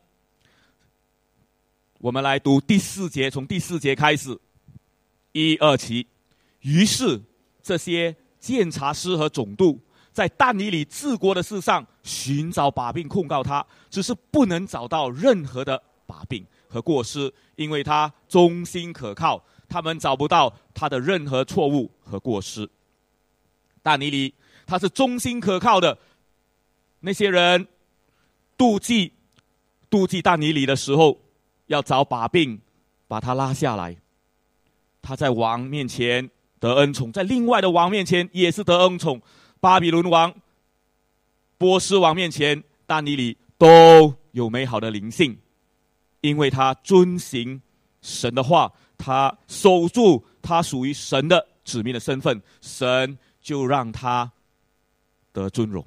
[1.99, 4.37] 我们来读第四节，从第四节开始，
[5.31, 6.05] 一二七。
[6.59, 7.21] 于是
[7.63, 9.79] 这些监察师和总督
[10.11, 22.69] 在但尼里治国的事上寻找把柄控告他，只是不能找到任何的把柄和过失，因为他忠心可靠，他们找不到他的任何错误和过失。
[23.81, 24.33] 但尼里
[24.65, 25.97] 他是忠心可靠的，
[26.99, 27.67] 那些人
[28.57, 29.13] 妒忌
[29.89, 31.19] 妒忌但尼里的时候。
[31.67, 32.59] 要找把柄，
[33.07, 33.95] 把他拉下来。
[35.01, 39.21] 他在王面前得恩宠，在另外的王面前也是得恩宠。
[39.61, 40.35] 巴比伦王、
[41.57, 45.37] 波斯王面前，但尼里都有美好的灵性，
[46.19, 47.61] 因为他遵行
[48.01, 54.31] 神的话，他守住他属于神的子民的身份，神就让他
[55.31, 55.85] 得尊荣。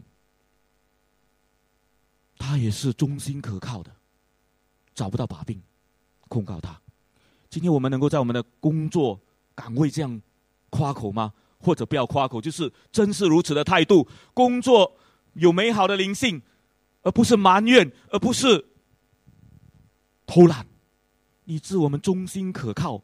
[2.38, 3.90] 他也是忠心可靠的，
[4.94, 5.60] 找不到把柄。
[6.28, 6.80] 控告他。
[7.50, 9.20] 今天我们能够在我们的工作
[9.54, 10.20] 岗位这样
[10.70, 11.32] 夸口吗？
[11.64, 14.06] 或者不要夸口，就是真是如此的态度。
[14.34, 14.96] 工作
[15.32, 16.42] 有美好的灵性，
[17.02, 18.64] 而不是埋怨，而不是
[20.26, 20.66] 偷懒，
[21.46, 23.02] 以致我们忠心可靠。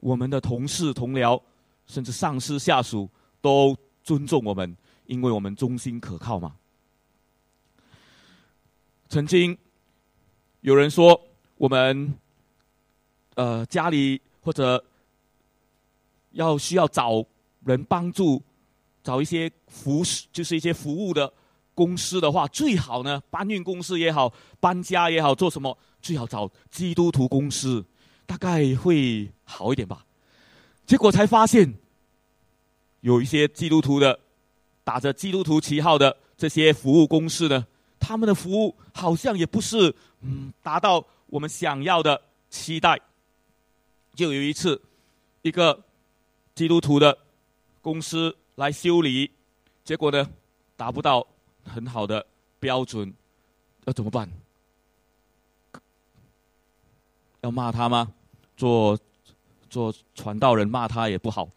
[0.00, 1.40] 我们的同事、同僚，
[1.86, 3.08] 甚至上司、下属
[3.40, 6.54] 都尊重我们，因为我们忠心可靠嘛。
[9.08, 9.56] 曾经
[10.60, 11.20] 有人说
[11.56, 12.14] 我们。
[13.36, 14.84] 呃，家里或者
[16.32, 17.24] 要需要找
[17.64, 18.42] 人帮助，
[19.02, 21.32] 找一些服饰，就是一些服务的
[21.74, 27.84] 公司的话，最好呢，搬运公司也好，搬家也好，做什么最好找基督徒公司，
[28.26, 30.04] 大概会好一点吧。
[30.86, 31.74] 结果才发现，
[33.00, 34.18] 有一些基督徒的
[34.82, 37.66] 打着基督徒旗号的这些服务公司呢，
[37.98, 43.00] 他们的服务好像也不是嗯达到我们想要的期待。
[44.14, 44.80] 就有一次，
[45.42, 45.84] 一个
[46.54, 47.16] 基督徒的
[47.80, 49.30] 公司来修理，
[49.84, 50.28] 结果呢
[50.76, 51.26] 达不到
[51.64, 52.24] 很好的
[52.58, 53.12] 标准，
[53.84, 54.28] 要怎么办？
[57.42, 58.12] 要骂他吗？
[58.56, 58.98] 做
[59.70, 61.48] 做传道人骂他也不好，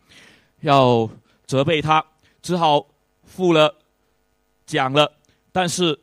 [0.62, 1.10] 要
[1.46, 2.06] 责备他，
[2.42, 2.88] 只好
[3.24, 3.76] 付了
[4.66, 5.12] 讲了，
[5.52, 6.00] 但是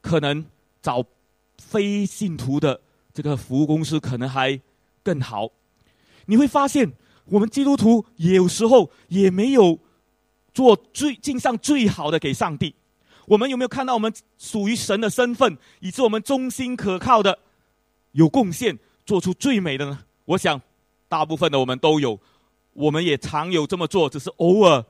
[0.00, 0.44] 可能
[0.80, 1.04] 找
[1.58, 2.80] 非信徒的
[3.12, 4.60] 这个服务公司可能还
[5.02, 5.50] 更好。
[6.26, 6.92] 你会发现，
[7.26, 9.78] 我们基督徒有时候也没有
[10.52, 12.74] 做最尽上最好的给上帝。
[13.26, 17.38] 我们有没有看到我们属于神的身份，以致我们忠心可靠的
[18.12, 20.04] 有贡献，做出最美的呢？
[20.24, 20.60] 我想，
[21.08, 22.18] 大部分的我们都有，
[22.72, 24.84] 我们也常有这么做，只是偶尔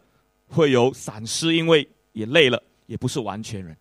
[0.46, 3.76] 会有闪失，因为也累了，也不是完全人。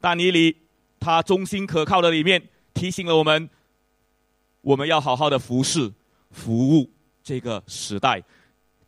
[0.00, 0.56] 但尼里
[0.98, 3.48] 他忠心可靠的里面提醒了我们，
[4.60, 5.92] 我们要好好的服侍。
[6.30, 6.90] 服务
[7.28, 8.24] 这个时代，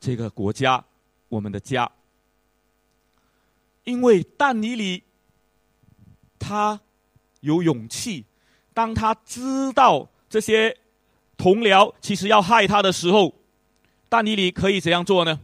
[0.00, 0.83] 这个国家，
[1.29, 1.92] 我们的家。
[3.85, 5.03] 因为但尼里，
[6.38, 6.81] 他
[7.40, 8.24] 有勇气，
[8.72, 10.74] 当他知道这些
[11.37, 13.35] 同僚其实要害他的时候，
[14.09, 15.38] 但尼里可以怎样做呢？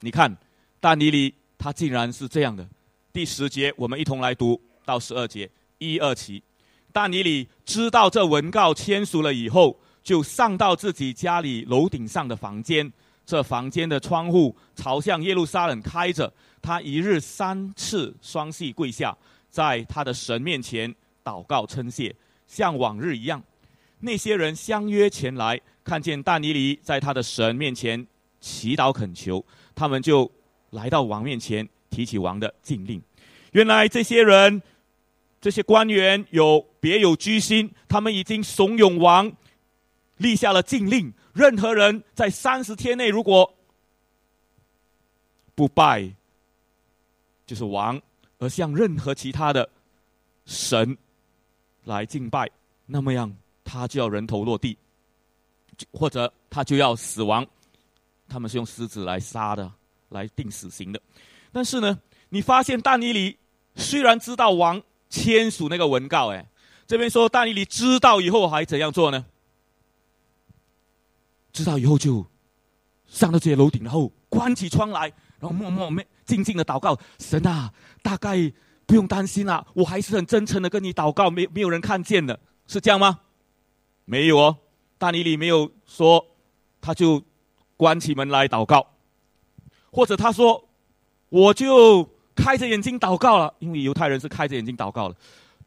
[0.00, 0.36] 你看，
[0.80, 2.68] 但尼里他竟然是这样的。
[3.12, 6.42] 第十节，我们一同来读到十二节，一二起。
[6.90, 9.78] 但尼里知道这文告签署了以后。
[10.02, 12.92] 就上到自己家里楼顶上的房间，
[13.24, 16.32] 这房间的窗户朝向耶路撒冷开着。
[16.60, 19.16] 他一日三次双膝跪下，
[19.48, 22.14] 在他的神面前祷告称谢，
[22.46, 23.42] 像往日一样。
[24.00, 28.06] 那些人相约前来，看见但尼尼在他的神面前
[28.40, 30.30] 祈祷恳求，他们就
[30.70, 33.00] 来到王面前，提起王的禁令。
[33.52, 34.62] 原来这些人，
[35.40, 39.32] 这些官员有别有居心，他们已经怂恿王。
[40.22, 43.52] 立下了禁令，任何人在三十天内如果
[45.54, 46.10] 不拜，
[47.44, 48.00] 就是王，
[48.38, 49.68] 而向任何其他的
[50.46, 50.96] 神
[51.84, 52.48] 来敬拜，
[52.86, 54.78] 那么样他就要人头落地，
[55.92, 57.46] 或者他就要死亡。
[58.28, 59.70] 他们是用狮子来杀的，
[60.08, 61.00] 来定死刑的。
[61.52, 63.36] 但是呢，你发现但尼里
[63.76, 66.48] 虽然知道王签署那个文告，哎，
[66.86, 69.26] 这边说但尼里知道以后还怎样做呢？
[71.52, 72.26] 知道以后就
[73.06, 78.52] 上到这些楼顶，然后关起窗来，然后默默、没静静的祷告：神啊，大概
[78.86, 83.20] 不用担心啦，我还是很真诚的跟你祷告，没没有人看见的，是这样吗？
[84.04, 84.56] 没有哦，
[84.98, 86.26] 但以理没有说，
[86.80, 87.22] 他就
[87.76, 88.86] 关起门来祷告，
[89.90, 90.68] 或者他说
[91.28, 95.16] 我就开着眼睛祷告了，因为犹太人是开着眼睛祷告了。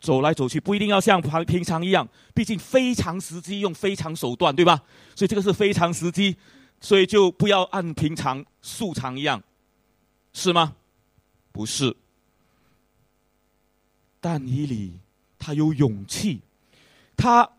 [0.05, 4.83] 走来走去不一定要像平平常一样，毕竟非常时机用非常手段，对吧？
[5.15, 6.37] 所以这个是非常时机，
[6.79, 9.41] 所以就不要按平常素常一样，
[10.31, 10.75] 是吗？
[11.51, 11.95] 不是。
[14.21, 14.99] 但以理
[15.39, 16.41] 他有勇气，
[17.17, 17.49] 他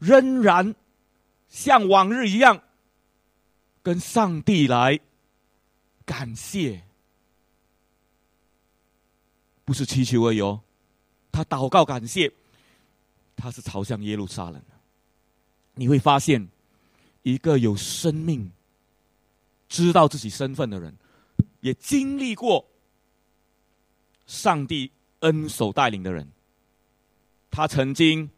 [0.00, 0.74] 仍然
[1.48, 2.62] 像往日一样
[3.82, 4.98] 跟上帝来
[6.04, 6.82] 感谢，
[9.64, 10.62] 不是祈求而已哦。
[11.32, 12.30] 他祷告感谢，
[13.34, 14.74] 他是朝向耶路撒冷的。
[15.74, 16.46] 你会发现，
[17.22, 18.52] 一个有生命、
[19.66, 20.94] 知道自己身份的人，
[21.60, 22.68] 也经历过
[24.26, 24.90] 上帝
[25.20, 26.28] 恩手带领的人。
[27.50, 28.28] 他曾经，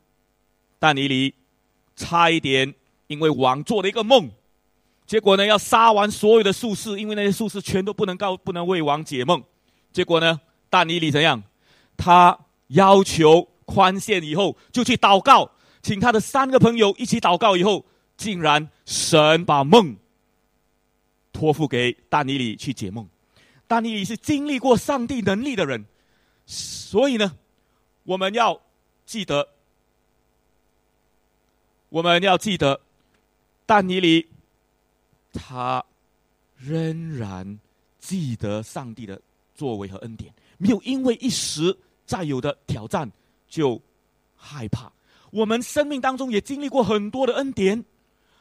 [0.78, 1.34] 但尼里
[1.96, 2.72] 差一点
[3.08, 4.30] 因为王做了一个梦，
[5.04, 9.42] 结果呢要杀完所有的术士，因为那些术士全都不能告、不能为王解梦。
[9.92, 11.42] 结果呢，但尼里怎样？
[11.96, 12.38] 他。
[12.74, 15.50] 要求宽限以后，就去祷告，
[15.82, 17.56] 请他的三个朋友一起祷告。
[17.56, 17.84] 以后，
[18.16, 19.96] 竟然神把梦
[21.32, 23.08] 托付给但尼里去解梦。
[23.66, 25.84] 但尼里是经历过上帝能力的人，
[26.46, 27.36] 所以呢，
[28.02, 28.60] 我们要
[29.06, 29.48] 记得，
[31.88, 32.80] 我们要记得，
[33.64, 34.28] 但尼里
[35.32, 35.84] 他
[36.58, 37.58] 仍然
[37.98, 39.20] 记得上帝的
[39.54, 41.76] 作为和恩典，没有因为一时。
[42.06, 43.10] 再有的挑战
[43.48, 43.80] 就
[44.36, 44.92] 害怕。
[45.30, 47.84] 我们生命当中也经历过很多的恩典，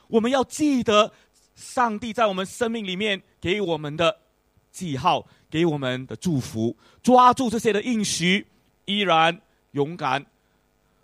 [0.08, 1.12] 我们要记得
[1.56, 4.20] 上帝在我们生命里面给我们的
[4.72, 8.46] 记号，给我们的祝福，抓住这些的应许，
[8.86, 10.26] 依然勇敢，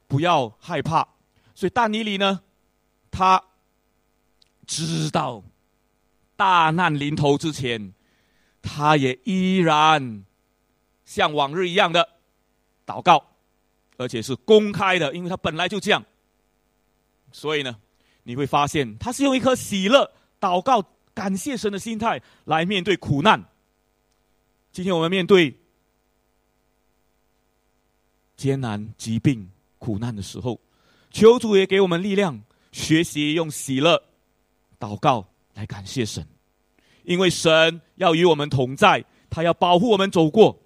[0.07, 1.07] 不要害怕。
[1.55, 2.41] 所以但尼里呢，
[3.09, 3.43] 他
[4.67, 5.43] 知道
[6.35, 7.93] 大难临头之前，
[8.61, 10.23] 他也依然
[11.03, 12.18] 像往日一样的。
[12.89, 13.23] 祷告，
[13.97, 16.03] 而且是公开的，因为他本来就这样。
[17.31, 17.77] 所以呢，
[18.23, 23.45] 你会发现他是用一颗喜乐、祷告、感谢神的心态来面对苦难。
[24.71, 25.55] 今天我们面对
[28.35, 30.59] 艰难、疾病、苦难的时候，
[31.11, 34.01] 求主也给我们力量，学习用喜乐、
[34.79, 36.25] 祷告来感谢神，
[37.03, 40.59] 因为神要与我们同在，他要保护我们走过。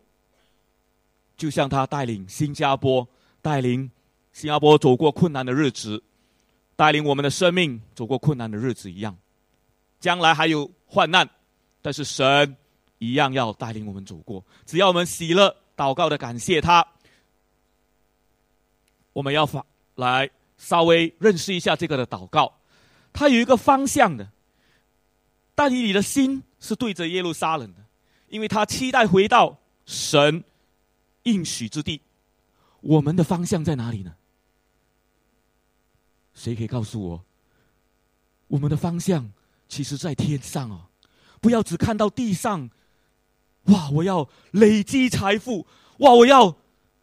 [1.44, 3.06] 就像他带领新加坡，
[3.42, 3.92] 带领
[4.32, 6.02] 新加坡走过困难的日子，
[6.74, 9.14] 带领我们的生命走过困难的日子一样，
[10.00, 11.30] 将来还有患难，
[11.82, 12.56] 但是神
[12.98, 14.42] 一样要带领我们走过。
[14.66, 16.88] 只要我们喜乐、祷告的感谢他，
[19.12, 22.54] 我们要发来稍微认识一下这个的祷告，
[23.12, 24.30] 它有一个方向的。
[25.56, 27.82] 但以你的心是对着耶路撒冷的，
[28.30, 30.42] 因为他期待回到神。
[31.24, 32.02] 应许之地，
[32.82, 34.14] 我们的方向在哪里呢？
[36.34, 37.24] 谁可以告诉我？
[38.48, 39.32] 我们的方向
[39.70, 40.88] 其实在天上哦！
[41.40, 42.70] 不要只看到地上，
[43.66, 43.90] 哇！
[43.92, 45.66] 我要累积财富，
[46.00, 46.12] 哇！
[46.12, 46.56] 我要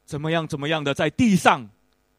[0.05, 1.71] 怎么样怎么样的在地上？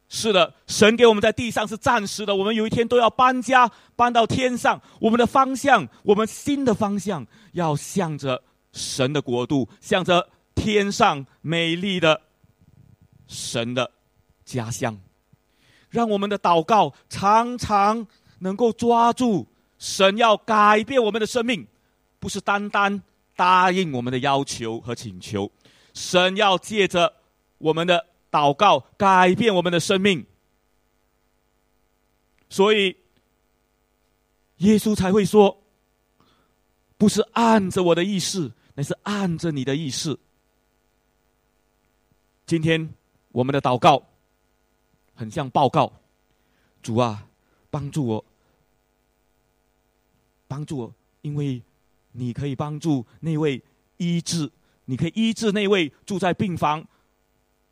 [0.07, 4.81] 是的，神给我们在地上是暂时的，我们有一天都要搬家，搬到天上。
[4.99, 10.29] 我们的方向，我们新的方向，要向着神的国度，向着。
[10.61, 12.21] 天上美丽的
[13.25, 13.89] 神的
[14.45, 14.95] 家乡，
[15.89, 18.05] 让我们的祷告常常
[18.37, 19.47] 能够抓住
[19.79, 21.65] 神要改变我们的生命，
[22.19, 23.01] 不是单单
[23.35, 25.51] 答应我们的要求和请求，
[25.95, 27.11] 神要借着
[27.57, 30.23] 我们的祷告改变我们的生命，
[32.49, 32.95] 所以
[34.57, 35.63] 耶稣才会说，
[36.99, 40.19] 不是按着我的意思，乃是按着你的意思。
[42.51, 42.93] 今天
[43.31, 44.03] 我们的祷告
[45.15, 45.89] 很像报告，
[46.83, 47.25] 主啊，
[47.69, 48.25] 帮助我，
[50.49, 51.63] 帮助我，因为
[52.11, 53.63] 你可以帮助那位
[53.95, 54.51] 医治，
[54.83, 56.85] 你可以医治那位住在病房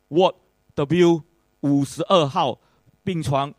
[0.08, 0.36] ，What
[0.72, 1.24] W
[1.60, 2.58] 五十二号
[3.04, 3.52] 病床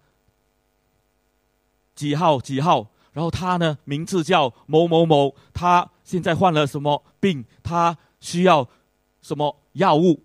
[1.93, 7.45] 几号几号，然后他呢名字叫某某某，他现在患了什么病？
[7.61, 8.67] 他需要
[9.21, 10.23] 什么药物？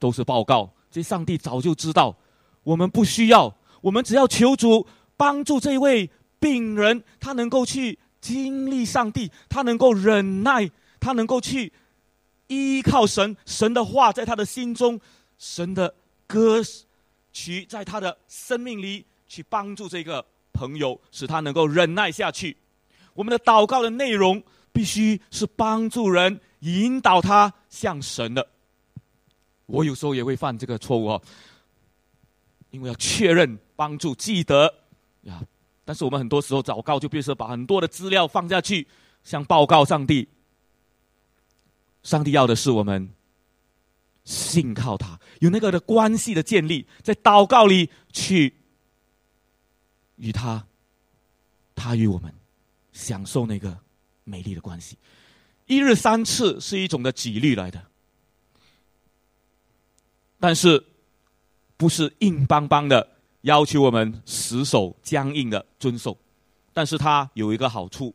[0.00, 2.16] 都是报告，这上帝早就知道。
[2.64, 4.86] 我们不需要，我们只要求主
[5.16, 11.72] 帮助这位病人，他能够去经历上帝，他能够忍耐，他能够去
[12.48, 14.98] 依靠神，神的话在他的心中，
[15.38, 15.94] 神的
[16.26, 16.60] 歌
[17.32, 22.56] 曲在他的生命里去帮助这个朋友，使他能够忍耐下去。
[23.14, 24.42] 我们的祷告的内容
[24.72, 28.46] 必须是帮助人，引导他向神的。
[29.70, 31.22] 我有时候也会犯这个错误哦，
[32.70, 34.74] 因为要确认、帮助、记得
[35.22, 35.42] 呀。
[35.84, 38.86] 但是我们很多时候祷告，就比如说把很多的资料放下去，
[39.24, 40.28] 像报告上帝。
[42.02, 43.10] 上帝要的是我们
[44.24, 48.54] 信靠他，有那个的关系的建立，在祷告里去
[50.16, 50.64] 与他，
[51.74, 52.32] 他与我们
[52.92, 53.76] 享受那个
[54.24, 54.96] 美丽的关系。
[55.66, 57.89] 一日三次是一种的纪律来的。
[60.42, 60.82] 但是，
[61.76, 63.06] 不是硬邦邦的
[63.42, 66.16] 要求我们死守、僵硬的遵守，
[66.72, 68.14] 但是它有一个好处，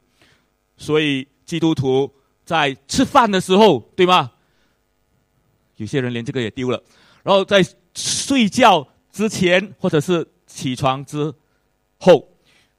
[0.75, 2.11] 所以基督徒
[2.43, 4.31] 在吃饭的时候，对吗？
[5.75, 6.81] 有些人连这个也丢了，
[7.21, 7.63] 然后在
[7.93, 11.31] 睡觉之前或者是起床之
[11.99, 12.27] 后，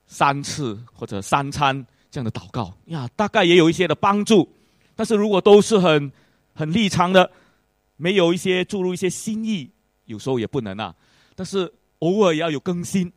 [0.09, 4.53] 三次或者三餐这样的祷告呀，大概也有一些的帮助。
[4.97, 6.11] 但是如果都是很
[6.53, 7.31] 很立场的。
[7.97, 9.71] 没有一些注入一些新意，
[10.05, 10.95] 有时候也不能啊。
[11.35, 13.13] 但是偶尔也要有更新，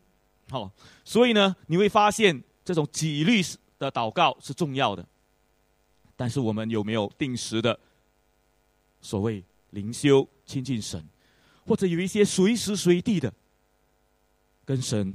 [0.49, 0.71] 好。
[1.03, 3.41] 所以呢，你会发现这种纪律
[3.77, 5.05] 的祷告是重要的。
[6.15, 7.79] 但是我们有没有定时的
[9.01, 11.03] 所谓灵修亲近神，
[11.65, 13.33] 或者有一些随时随地的
[14.65, 15.13] 跟神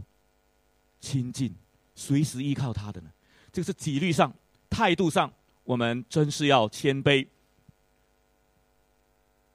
[1.00, 1.54] 亲近、
[1.94, 3.10] 随时依靠他的呢？
[3.52, 4.34] 这个是纪律上、
[4.70, 5.30] 态度上，
[5.62, 7.26] 我们真是要谦卑。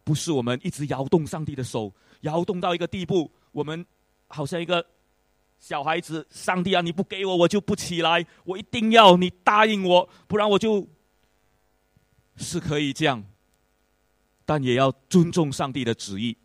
[0.10, 3.86] 不是我们一直摇动上帝的手，摇动到一个地步，我们
[4.26, 4.84] 好像一个
[5.60, 10.88] 小孩子，上帝啊，你不给我，我就不起来，我一定要你答应我，不然我就，
[12.38, 13.24] 是可以这样，
[14.47, 16.36] 但也要尊重上帝的旨意，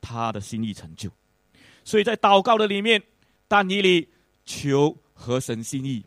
[0.00, 1.10] 他的心意成就。
[1.82, 3.02] 所以在祷告的里面，
[3.48, 4.08] 但你里
[4.44, 6.04] 求合神心意，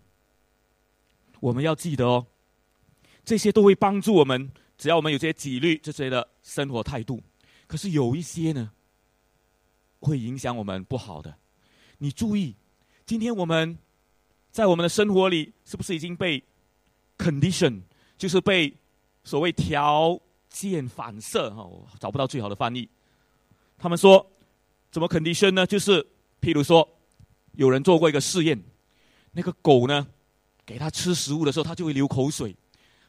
[1.42, 2.28] 我们要记得哦，
[3.26, 4.50] 这些都会帮助我们。
[4.78, 7.22] 只要我们有这些纪律，这些的生活态度，
[7.66, 8.72] 可是有一些呢，
[10.00, 11.36] 会影响我们不好的。
[11.98, 12.56] 你注意，
[13.06, 13.78] 今天我们
[14.52, 16.44] 在我们的生活里，是不是已经被
[17.18, 17.82] condition，
[18.18, 18.72] 就是被
[19.24, 20.20] 所谓条
[20.50, 21.50] 件反射？
[21.56, 22.88] 哈，我找不到最好的翻译。
[23.80, 24.26] 他们说，
[24.92, 25.66] 怎么 condition 呢？
[25.66, 26.04] 就是
[26.40, 26.88] 譬如说，
[27.54, 28.64] 有人做过一个试验，
[29.32, 30.08] 那个狗呢，
[30.66, 32.56] 给它吃食物的时候，它就会流口水。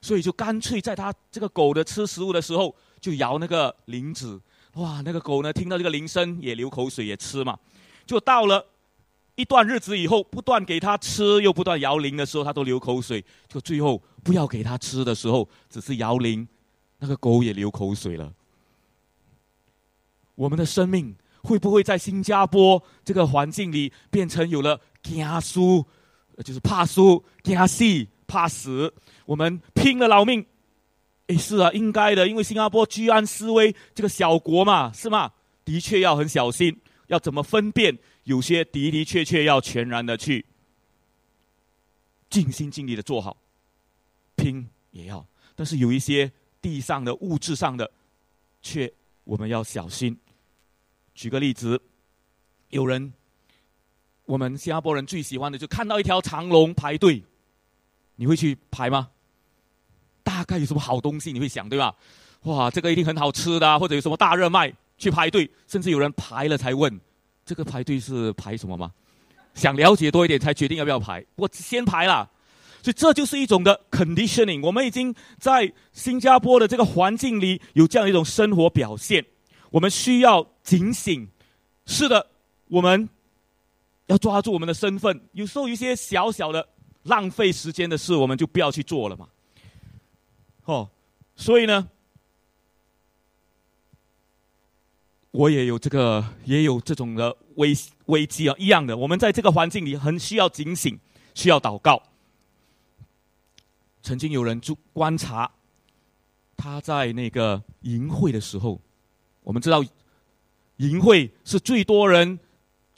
[0.01, 4.41] 所以就干脆在他这个狗的吃食物的时候，就摇那个铃子，
[4.75, 7.59] 哇，那个狗呢听到这个铃声也流口水也吃嘛。
[8.07, 8.65] 就到了
[9.35, 13.25] 一段日子以后，不断给它吃又不断摇铃的时候，它都流口水。
[13.49, 16.47] 就最后不要给它吃的时候，只是摇铃，
[16.99, 18.33] 那个狗也流口水了。
[20.35, 25.85] 我们的生命会不会在新加坡这个环境里变成有了惊输，
[26.45, 27.85] 就是怕输、惊死、
[28.29, 28.95] 怕死？
[29.27, 30.47] 我们拼了老命，
[31.27, 35.33] 哎，是啊，应该的，因为新加坡居安思危，这个小国嘛，是吗？
[35.65, 37.99] 的确要很小心，要怎么分辨？
[38.25, 40.45] 有些的的确确要全然的去
[42.31, 43.37] 尽心尽力的做好，
[44.37, 45.27] 拼也要。
[45.57, 47.91] 但是有一些地上的物质上的，
[48.63, 48.93] 却
[49.25, 50.17] 我们要小心。
[51.15, 51.81] 举个例子，
[52.69, 53.13] 有人，
[54.25, 57.25] 我们新加坡人最喜欢的就看到一条长龙排队，
[58.21, 59.09] 你会去排吗？
[60.25, 61.95] 大概有什么好东西你会想对吧？
[62.43, 67.01] 哇，这个一定很好吃的，或者有什么大热卖去排队，甚至有人排了才问，
[67.47, 68.93] 这个排队是排什么吗？
[69.55, 71.25] 想了解多一点才决定要不要排。
[71.37, 72.29] 我先排了，
[72.83, 74.61] 所以这就是一种的 conditioning。
[74.65, 79.25] 我们已经在新加坡的这个环境里有这样一种生活表现，
[79.71, 81.29] 我们需要警醒。
[81.87, 82.27] 是的，
[82.69, 83.09] 我们
[84.07, 85.21] 要抓住我们的身份。
[85.33, 86.69] 有时候一些小小的
[87.05, 89.29] 浪费时间的事，我们就不要去做了嘛。
[90.65, 90.91] 哦，
[91.37, 91.89] 所以呢，
[95.31, 97.75] 我也有这个，也有这种的危
[98.07, 98.97] 危机啊，一样的。
[98.97, 100.99] 我们在这个环境里很需要警醒，
[101.35, 102.03] 需要祷告。
[104.03, 105.51] 曾经有人就观察，
[106.57, 108.81] 他在那个淫会的时候，
[109.43, 109.85] 我们知道
[110.77, 112.39] 淫会是最多人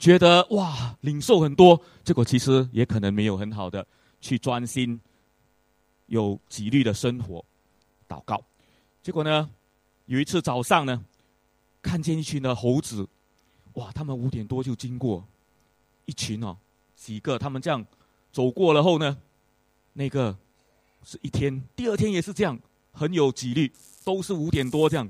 [0.01, 3.85] 觉得哇领受很多，结果其实也可能没有很好的
[4.19, 4.99] 去专心
[6.07, 7.45] 有纪律的生活。
[8.09, 8.43] 祷告，
[9.03, 9.47] 结果呢？
[10.07, 11.05] 有一次早上呢，
[11.83, 13.07] 看见一群的猴子
[13.73, 15.23] 哇，他们五点多就经过，
[16.05, 16.57] 一群哦，
[16.95, 17.85] 几个他们这样
[18.31, 19.15] 走过了后呢，
[19.93, 20.35] 那个
[21.03, 22.59] 是一天，第二天也是这样，
[22.91, 23.71] 很有纪律，
[24.03, 25.07] 都是五点多这样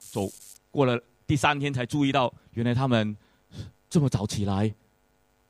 [0.00, 0.28] 走
[0.72, 3.16] 过了，第三天才注意到，原来他们
[3.94, 4.74] 这么早起来，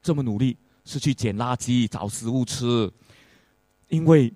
[0.02, 2.92] 这么努力，是去捡垃圾找食物吃，
[3.88, 4.30] 因为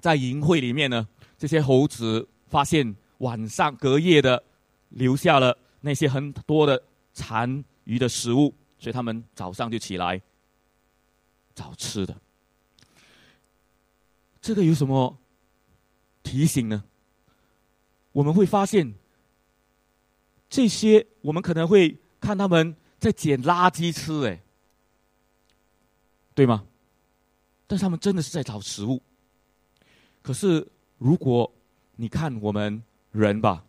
[0.00, 4.40] 在营会里面呢，这些猴子发现晚上隔夜的
[4.90, 6.80] 留下了那些很多的。
[7.14, 10.22] 残余的食物，所以他们早上就起来
[11.54, 12.16] 找吃的。
[14.40, 15.18] 这个有什么
[16.22, 16.84] 提醒呢？
[18.12, 18.94] 我们会发现，
[20.48, 24.40] 这些我们可能会看他们在捡垃圾吃，哎，
[26.34, 26.64] 对吗？
[27.66, 29.02] 但是他们真的是在找食物。
[30.22, 30.66] 可是
[30.98, 31.52] 如果
[31.96, 32.80] 你看我们
[33.10, 33.64] 人吧，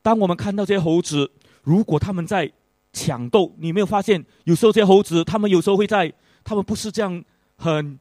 [0.00, 1.30] 当我们看到这些猴子。
[1.64, 2.52] 如果他们在
[2.92, 6.12] 抢斗，你没有发现，有时候这些猴子，他们有时候会在，
[6.42, 7.24] 他们不是这样
[7.54, 8.00] 很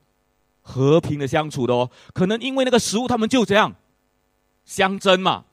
[0.64, 1.92] 和平的相处的哦。
[2.12, 3.76] 可能因为那个食物，他们就这样
[4.66, 5.46] 相争嘛。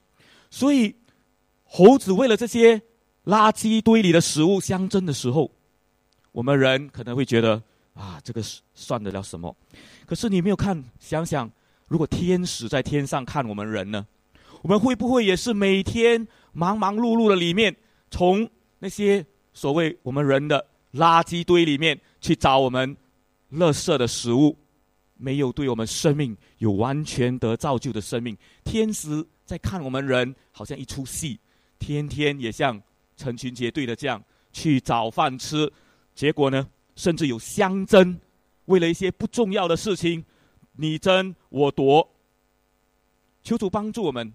[0.50, 0.96] 所以，
[1.64, 2.80] 猴子为了这些
[3.28, 5.50] 垃圾堆里的食物相争的时候，
[6.32, 7.62] 我们人可能会觉得
[7.92, 9.54] 啊，这个算得了什么？
[10.06, 11.50] 可是你没有看，想想，
[11.88, 14.06] 如果天使在天上看我们人呢，
[14.62, 17.76] 我们会不会也是每天忙忙碌碌的里面？
[18.10, 18.48] 从
[18.78, 19.22] 那些
[19.52, 22.96] 所谓我们人的垃圾堆里面去找我们
[23.52, 24.56] 垃圾的食物，
[25.18, 28.34] 没有对我们生命有完全得造就的生命。
[28.64, 31.38] 天使在看我们人，好像一出戏，
[31.78, 32.80] 天天也像
[33.18, 35.70] 成群结队的这样去找饭吃，
[36.14, 36.66] 结果呢，
[36.96, 38.18] 甚至有相争，
[38.66, 40.24] 为了一些不重要的事情，
[40.72, 42.08] 你争我夺。
[43.42, 44.32] 求主帮助我们，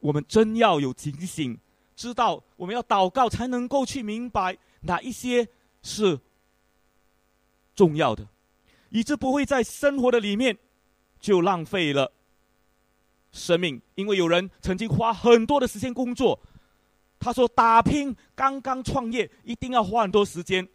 [0.00, 1.58] 我们真要有警醒。
[1.94, 5.48] 知道我们要祷告，才能够去明白哪一些
[5.82, 6.20] 是
[7.74, 8.28] 重要的，
[8.90, 10.56] 以致不会在生活的里面
[11.18, 12.12] 就浪费了
[13.32, 13.82] 生命。
[13.96, 16.38] 因为有人曾经花很多的时间工作，
[17.18, 20.66] 他说打拼刚刚创业一定要花很多时间，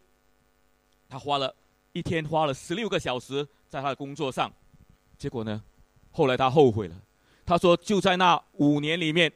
[1.08, 1.54] 他花了
[1.92, 4.52] 一天花了十六个小时在他的工作上，
[5.16, 5.62] 结果呢，
[6.10, 7.00] 后来他后悔了，
[7.46, 9.32] 他说就在那五年里面。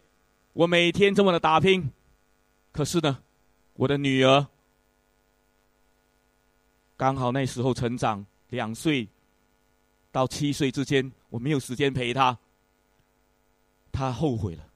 [0.54, 1.92] 我每天这么的打拼，
[2.72, 3.22] 可是呢，
[3.74, 4.44] 我的女儿
[6.96, 9.06] 刚好那时候成长两岁
[10.10, 12.36] 到七岁之间，我没有时间陪她，
[13.92, 14.67] 他后悔了。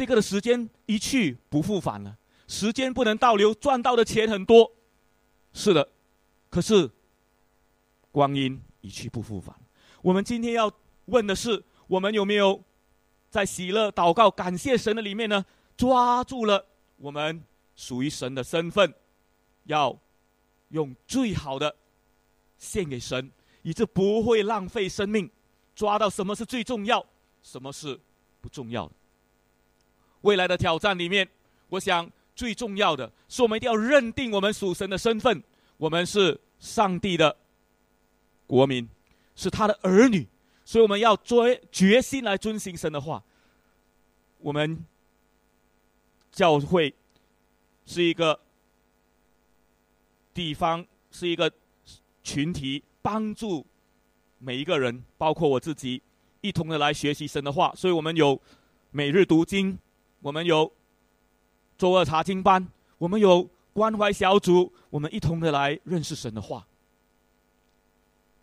[0.00, 2.16] 这个的时间一去不复返了，
[2.48, 4.72] 时间不能倒流，赚到的钱很多，
[5.52, 5.86] 是的，
[6.48, 6.90] 可是
[8.10, 9.54] 光阴一去不复返。
[10.00, 10.72] 我们今天要
[11.04, 12.64] 问的是，我们有没有？
[13.28, 15.44] 在喜乐、祷告、感谢神的里面呢，
[15.76, 16.64] 抓住了
[16.96, 17.44] 我们
[17.76, 18.94] 属于神的身份，
[19.64, 19.94] 要
[20.70, 21.76] 用最好的
[22.56, 23.30] 献给神，
[23.60, 25.30] 以致不会浪费生命。
[25.74, 27.04] 抓到什么是最重要，
[27.42, 28.00] 什么是
[28.40, 28.94] 不重要的。
[30.22, 31.28] 未来的挑战里面，
[31.68, 35.42] 我想最重要的是我们一定要认定我们属神的身份，
[35.76, 37.36] 我们是上帝的
[38.46, 38.88] 国民，
[39.34, 40.26] 是他的儿女。
[40.64, 43.22] 所以我们要追决心来遵行神的话。
[44.38, 44.84] 我们
[46.30, 46.94] 教会
[47.86, 48.38] 是一个
[50.32, 51.50] 地方，是一个
[52.22, 53.66] 群体，帮助
[54.38, 56.00] 每一个人，包括我自己，
[56.40, 57.74] 一同的来学习神的话。
[57.74, 58.40] 所以我们有
[58.92, 59.76] 每日读经，
[60.20, 60.72] 我们有
[61.76, 62.66] 周二查经班，
[62.98, 66.66] 我们有关怀小组，我们一同的来认识神的话。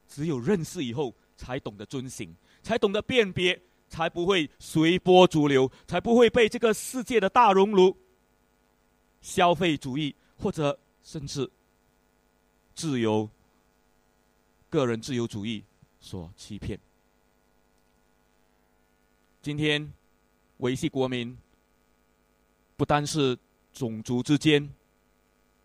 [0.07, 1.13] 只有认识以后。
[1.39, 7.95] 才懂得遵行，才懂得辨别，才不会随波逐流，才不会被这个世界的大熔炉、
[9.21, 11.47] 消费主义或者甚至
[12.73, 13.29] 自由、
[14.67, 15.63] 个人自由主义
[15.99, 16.79] 所欺骗。
[19.39, 19.93] 今天
[20.57, 21.37] 维系国民，
[22.77, 23.37] 不单是
[23.73, 24.69] 种族之间，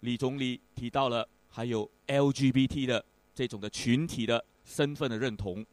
[0.00, 4.44] 李总理提到了，还有 LGBT 的这种的群体的。
[4.64, 5.66] 身份的认同，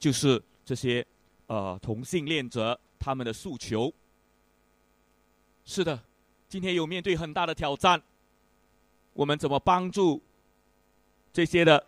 [0.00, 1.06] 就是这些
[1.46, 3.90] 呃同性恋者他们的诉求。
[5.64, 6.02] 是的，
[6.48, 8.02] 今天有面对很大的挑战，
[9.12, 10.20] 我们怎么帮助
[11.32, 11.86] 这些的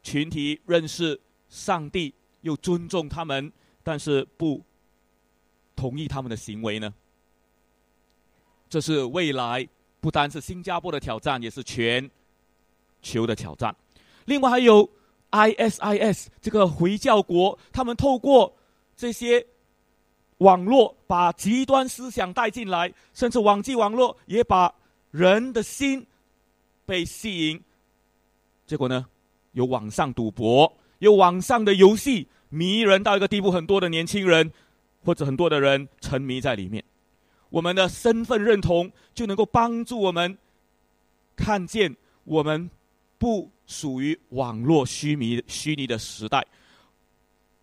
[0.00, 4.62] 群体认识上帝，又尊重他们，但是不
[5.74, 6.94] 同意他们的行为呢？
[8.68, 9.66] 这是未来
[10.00, 12.10] 不单是新加坡的挑战，也是全
[13.02, 13.74] 球的挑战。
[14.24, 14.88] 另外还有。
[15.30, 18.56] ISIS 这个回教国，他们透过
[18.96, 19.46] 这些
[20.38, 24.74] 网络，把极端思想带进来，甚至网际网络也把
[25.10, 26.06] 人的心
[26.86, 27.62] 被吸引，
[28.66, 29.04] 结果呢，
[29.52, 34.50] 有网上赌博，有网上的游戏迷人到一个地步，很多的年轻人
[35.04, 36.82] 或者很多的人沉迷在里面。
[37.50, 40.36] 我们的身份认同就能够帮助我们
[41.34, 42.70] 看见我们
[43.16, 46.46] 不属于网络虚拟虚拟的时代。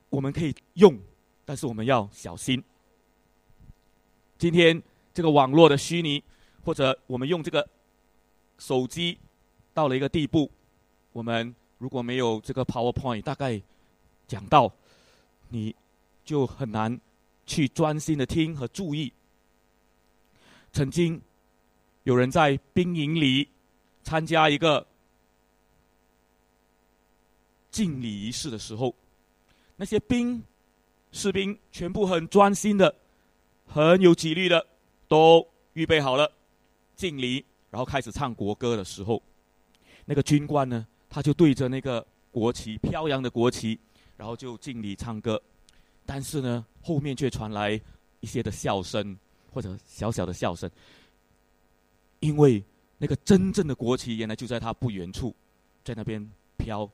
[0.09, 0.97] 我们可以用，
[1.43, 2.63] 但是我们要小心。
[4.37, 4.81] 今天
[5.13, 6.23] 这个网络的虚拟，
[6.63, 7.67] 或者我们用这个
[8.57, 9.17] 手机
[9.73, 10.49] 到了一个地步，
[11.11, 13.61] 我们如果没有这个 PowerPoint，大概
[14.27, 14.71] 讲到，
[15.49, 15.75] 你
[16.23, 16.99] 就很难
[17.45, 19.11] 去专心的听和注意。
[20.75, 21.21] 曾经
[22.03, 23.47] 有人在兵营里
[24.03, 24.85] 参加一个
[27.71, 28.93] 敬礼仪式的时候，
[29.77, 30.43] 那些兵
[31.13, 32.93] 士兵全部很专心的、
[33.65, 34.67] 很有纪律的，
[35.07, 36.29] 都预备好了
[36.97, 39.23] 敬礼，然后开始唱国歌的时候，
[40.03, 43.79] 那个军官呢，他就对着那个国旗飘扬的国旗，
[44.17, 45.41] 然后就敬礼唱歌，
[46.05, 47.79] 但是呢，后面却传来
[48.19, 49.17] 一些的笑声。
[49.55, 50.69] 或者小小的笑声，
[52.19, 52.61] 因为
[52.97, 55.33] 那个真正的国旗原来就在他不远处，
[55.81, 56.89] 在那边飘，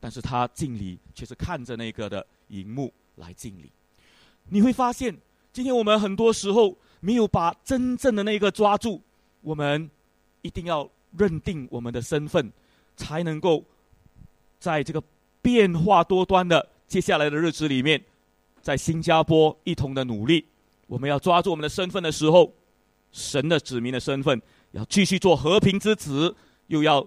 [0.00, 3.70] 但是他敬礼却是看着那个的荧幕来敬礼。
[4.48, 5.14] 你会发现，
[5.52, 9.02] 今天我们很多时候没有把真正的那个抓住，
[9.42, 9.90] 我们
[10.40, 12.50] 一定要认定我们的身份，
[12.96, 13.62] 才能够
[14.58, 15.02] 在这个
[15.42, 18.02] 变化多端的接下来的日子里面，
[18.62, 20.46] 在新加坡一同的努力。
[20.88, 22.52] 我们要抓住我们的身份的时候，
[23.12, 24.40] 神的子民的身份，
[24.72, 26.34] 要继续做和平之子，
[26.68, 27.06] 又要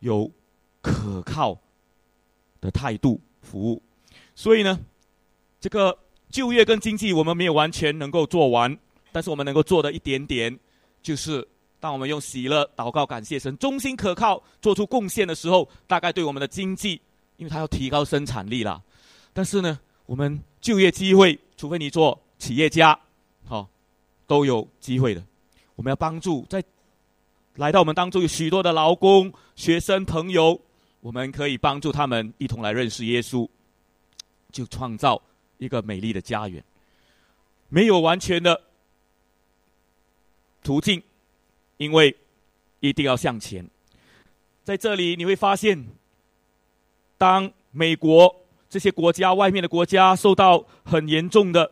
[0.00, 0.28] 有
[0.80, 1.56] 可靠
[2.62, 3.82] 的态度服务。
[4.34, 4.80] 所以呢，
[5.60, 5.96] 这个
[6.30, 8.76] 就业跟经济我们没有完全能够做完，
[9.12, 10.58] 但是我们能够做的一点点，
[11.02, 11.46] 就是
[11.78, 17.00] 当我们用喜乐祷告感谢神，忠心可靠做出贡献的时候，大概对我们的经济，
[17.36, 18.82] 因为它要提高生产力啦。
[19.34, 19.78] 但是呢。
[20.06, 22.98] 我们就业机会，除非你做企业家，
[23.44, 23.68] 好，
[24.26, 25.22] 都有机会的。
[25.76, 26.64] 我们要帮助在
[27.56, 30.58] 来到我们当中有许多的劳工、学生朋友，
[31.02, 33.46] 我们可以帮助他们一同来认识耶稣，
[34.52, 35.20] 就创造
[35.58, 36.64] 一个美丽的家园。
[37.68, 38.58] 没有完全的
[40.62, 41.02] 途径，
[41.76, 42.16] 因为
[42.80, 43.68] 一定要向前。
[44.62, 45.86] 在这里你会发现，
[47.18, 48.40] 当美国。
[48.74, 51.70] 这些国家外面的国家受到很严重的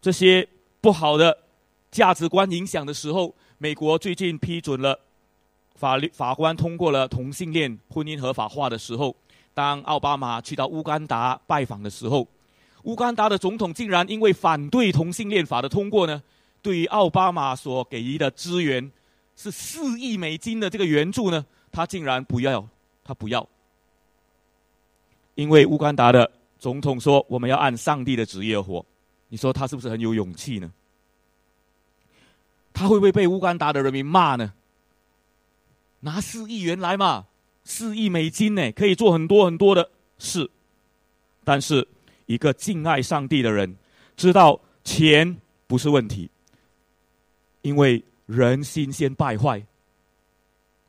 [0.00, 0.48] 这些
[0.80, 1.36] 不好的
[1.90, 4.98] 价值观影响的时候，美国最近批准了
[5.74, 9.14] 法律法官通过了同性恋婚姻合法化的时候，
[9.52, 12.26] 当奥巴马去到乌干达拜访的时候，
[12.84, 16.22] 乌干达的总统竟然因为反对同性恋法的通过呢，
[16.62, 18.90] 对于奥巴马所给予的资源
[19.36, 22.66] 是四亿美金的这个援助呢，他竟然不要，
[23.04, 23.46] 他不要。
[25.34, 28.84] 因为乌干达的总统说：“我们要按上帝的职业活。”
[29.28, 30.70] 你说他是不是很有勇气呢？
[32.74, 34.52] 他会不会被乌干达的人民骂呢？
[36.00, 37.26] 拿四亿元来嘛，
[37.64, 40.50] 四亿美金呢，可以做很多很多的事。
[41.44, 41.88] 但是
[42.26, 43.74] 一个敬爱上帝的人，
[44.16, 46.30] 知道钱不是问题，
[47.62, 49.64] 因为人心先败坏，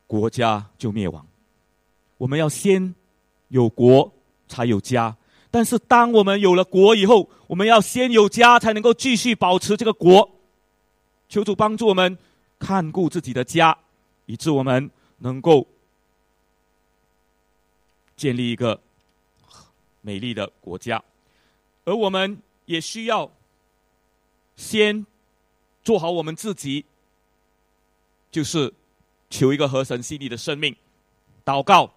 [0.06, 1.26] 国家就灭亡。
[2.18, 2.94] 我们要先
[3.48, 4.12] 有国。
[4.48, 5.16] 才有家，
[5.50, 10.30] 但是当我们有了国以后，我们要先有家，才能够继续保持这个国。
[11.28, 12.16] 求主帮助我们
[12.58, 13.76] 看顾自己的家，
[14.26, 15.66] 以致我们能够
[18.16, 18.80] 建立一个
[20.00, 21.02] 美丽的国家。
[21.84, 23.30] 而我们也需要
[24.56, 25.04] 先
[25.82, 26.84] 做好我们自己，
[28.30, 28.72] 就是
[29.30, 30.76] 求一个合神心意的生命，
[31.44, 31.92] 祷告。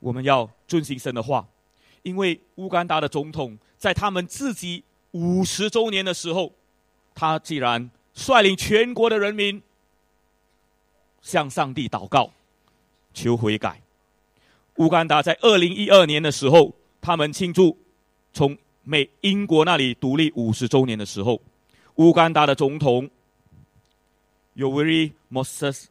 [0.00, 1.46] 我们要遵行神的话，
[2.02, 6.52] 因为乌干达的总统在他们自己五十周年的时候，
[7.14, 9.62] 他既然率领全国的人民
[11.22, 12.32] 向上帝祷告，
[13.12, 13.80] 求悔改。
[14.76, 17.78] 乌干达在二零一二年的时候，他们庆祝
[18.32, 21.40] 从美英国那里独立五十周年的时候，
[21.96, 23.08] 乌干达的总统
[24.56, 25.84] Yoweri Moses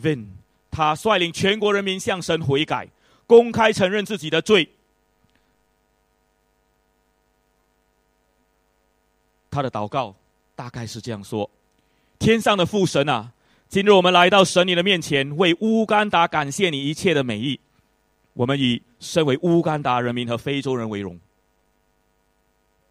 [0.00, 0.26] Vin，
[0.70, 2.88] 他率领全国人民向神悔改。
[3.26, 4.68] 公开承认自己的罪，
[9.50, 10.14] 他的祷告
[10.54, 11.50] 大概是这样说
[12.18, 13.32] ：“天上的父神啊，
[13.68, 17.58] 今日我们来到神你的面前，为乌干达感谢你一切的美意。
[18.34, 21.18] 我们以身为乌干达人民和非洲人为荣，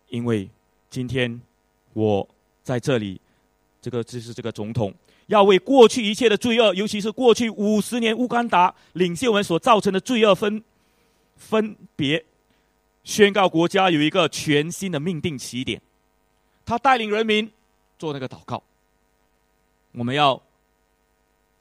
[0.09, 0.49] 因为
[0.89, 1.39] 今天
[1.93, 2.27] 我
[2.63, 3.21] 在这里
[3.79, 4.91] 这个就是这个总统
[5.27, 10.63] 要为过去一切的罪恶，尤其是过去五十年乌干达领袖们所造成的罪恶分
[11.35, 12.23] 分别，
[13.03, 15.81] 宣告国家有一个全新的命定起点。
[16.65, 17.51] 他带领人民
[17.97, 18.61] 做那个祷告。
[19.93, 20.41] 我们要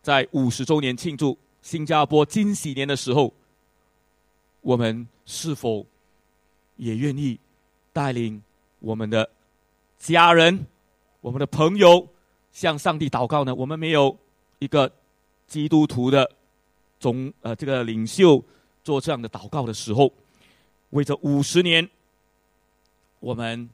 [0.02, 3.32] 在五十周年庆祝新加坡金禧年的时候，
[4.60, 5.86] 我们是否
[6.76, 7.38] 也愿意
[7.92, 8.42] 带领
[8.80, 9.30] 我们的
[9.98, 10.66] 家人、
[11.20, 12.06] 我们的朋友？
[12.54, 13.52] 向上帝祷告呢？
[13.52, 14.16] 我们没有
[14.60, 14.90] 一个
[15.48, 16.30] 基督徒的
[17.00, 18.42] 总呃这个领袖
[18.84, 20.10] 做这样的祷告的时候，
[20.90, 21.90] 为这五十年，
[23.18, 23.68] 我们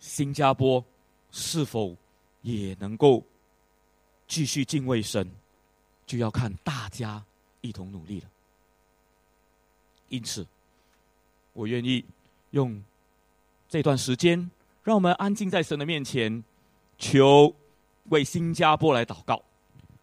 [0.00, 0.82] 新加坡
[1.30, 1.94] 是否
[2.40, 3.22] 也能够
[4.26, 5.30] 继续敬畏神，
[6.06, 7.22] 就要看大家
[7.60, 8.26] 一同努力了。
[10.08, 10.46] 因此，
[11.52, 12.02] 我愿意
[12.52, 12.82] 用
[13.68, 14.50] 这段时间，
[14.82, 16.42] 让我们安静在神的面前，
[16.98, 17.54] 求。
[18.08, 19.42] 为新加坡来祷告，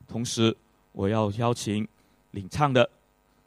[0.08, 0.56] 同时
[0.92, 1.88] 我要邀请
[2.32, 2.90] 领唱的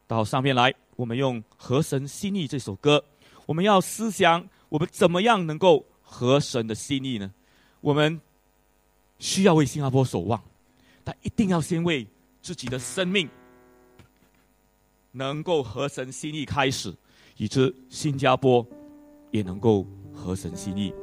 [0.06, 0.74] 到上面来。
[0.96, 3.04] 我们用《和神心意》这首歌，
[3.44, 7.30] 我们要思想我们怎么样能够和神的心意呢？
[7.82, 8.18] 我们
[9.18, 10.42] 需要为新加坡守望，
[11.04, 12.06] 但一定要先为
[12.40, 13.28] 自己的生命
[15.12, 16.94] 能够和神心意开始，
[17.36, 18.66] 以致新加坡
[19.30, 20.94] 也能够和神心意。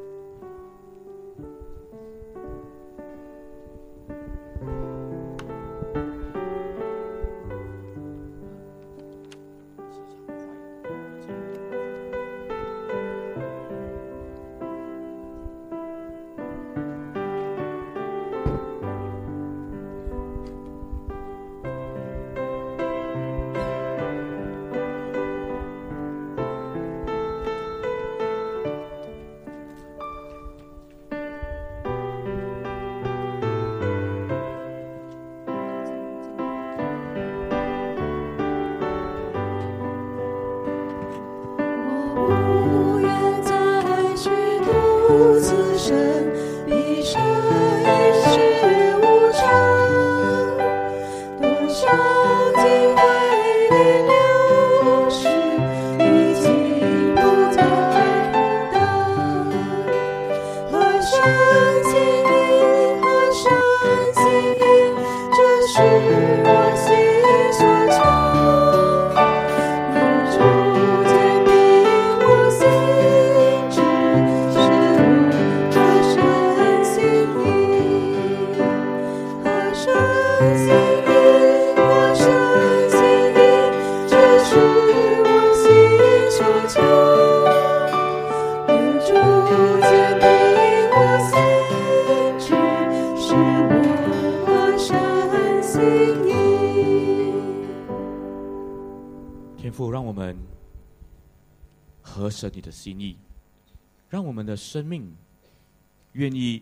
[102.83, 103.15] 心意，
[104.09, 105.15] 让我们的生命
[106.11, 106.61] 愿意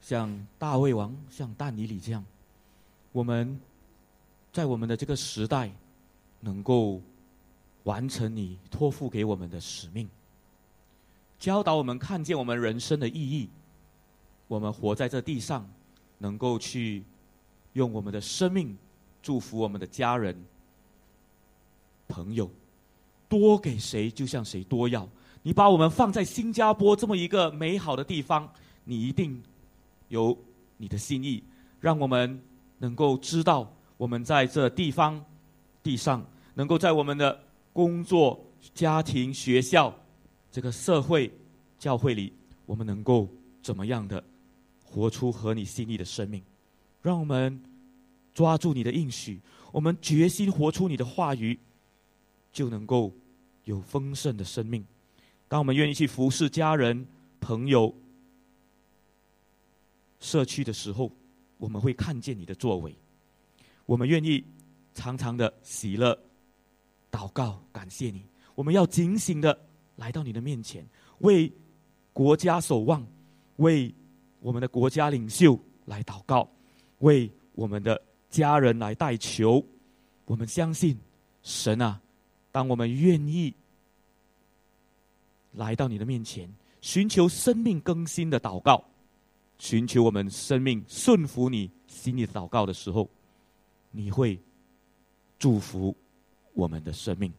[0.00, 2.24] 像大卫王、像但尼里这样，
[3.12, 3.60] 我们
[4.52, 5.70] 在我们的这个时代
[6.40, 7.00] 能够
[7.84, 10.08] 完成你托付给我们的使命，
[11.38, 13.48] 教导我们看见我们人生的意义。
[14.48, 15.64] 我们活在这地上，
[16.18, 17.04] 能够去
[17.74, 18.76] 用我们的生命
[19.22, 20.36] 祝福我们的家人、
[22.08, 22.50] 朋友，
[23.28, 25.08] 多给谁就向谁多要。
[25.42, 28.52] 你把我们放在新加坡这么一个美好的地方，
[28.84, 29.42] 你一定
[30.08, 30.36] 有
[30.76, 31.42] 你的心意，
[31.80, 32.42] 让我们
[32.78, 35.24] 能够知道，我们在这地方
[35.82, 36.24] 地上，
[36.54, 37.40] 能够在我们的
[37.72, 38.38] 工作、
[38.74, 39.94] 家庭、学校、
[40.50, 41.32] 这个社会、
[41.78, 42.32] 教会里，
[42.66, 43.26] 我们能够
[43.62, 44.22] 怎么样的
[44.84, 46.42] 活出合你心意的生命？
[47.00, 47.62] 让我们
[48.34, 49.40] 抓住你的应许，
[49.72, 51.58] 我们决心活出你的话语，
[52.52, 53.10] 就能够
[53.64, 54.84] 有丰盛的生命。
[55.50, 57.04] 当我们愿意去服侍家人、
[57.40, 57.92] 朋友、
[60.20, 61.10] 社区的时候，
[61.58, 62.96] 我们会看见你的作为。
[63.84, 64.44] 我们愿意
[64.94, 66.16] 常常的喜乐、
[67.10, 68.24] 祷告、感谢你。
[68.54, 70.86] 我们要警醒的来到你的面前，
[71.18, 71.52] 为
[72.12, 73.04] 国家守望，
[73.56, 73.92] 为
[74.38, 76.48] 我们的国家领袖来祷告，
[76.98, 79.66] 为我们的家人来代求。
[80.26, 80.96] 我们相信
[81.42, 82.00] 神啊，
[82.52, 83.52] 当我们愿意。
[85.52, 88.84] 来到你的面前，寻求生命更新的祷告，
[89.58, 93.08] 寻求我们生命顺服你心里的祷告的时候，
[93.90, 94.40] 你会
[95.38, 95.96] 祝福
[96.54, 97.32] 我们的生命。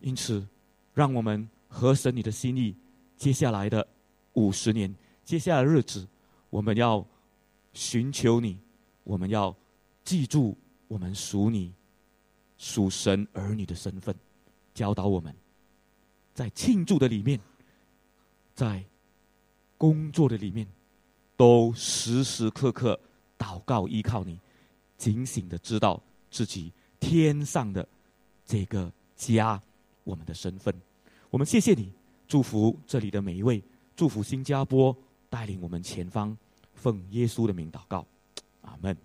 [0.00, 0.46] 因此，
[0.94, 2.74] 让我们合神你的心意，
[3.16, 3.86] 接下来的
[4.34, 4.94] 五十年，
[5.24, 6.06] 接下来的日子，
[6.48, 7.04] 我们要
[7.74, 8.58] 寻求你，
[9.04, 9.54] 我们要
[10.04, 10.56] 记住
[10.88, 11.74] 我们属你、
[12.56, 14.14] 属神儿女的身份，
[14.72, 15.34] 教导我们，
[16.40, 17.38] 在庆祝的里面，
[18.54, 18.82] 在
[19.76, 20.66] 工作的里面，
[21.36, 22.98] 都时时刻刻
[23.36, 24.40] 祷告依靠你，
[24.96, 27.86] 警醒的知道自己天上的
[28.46, 29.60] 这个家，
[30.02, 30.74] 我们的身份。
[31.28, 31.92] 我们谢谢你，
[32.26, 33.62] 祝福这里的每一位，
[33.94, 34.96] 祝福新加坡，
[35.28, 36.34] 带领我们前方。
[36.72, 38.06] 奉耶稣的名祷告，
[38.62, 38.96] 阿门。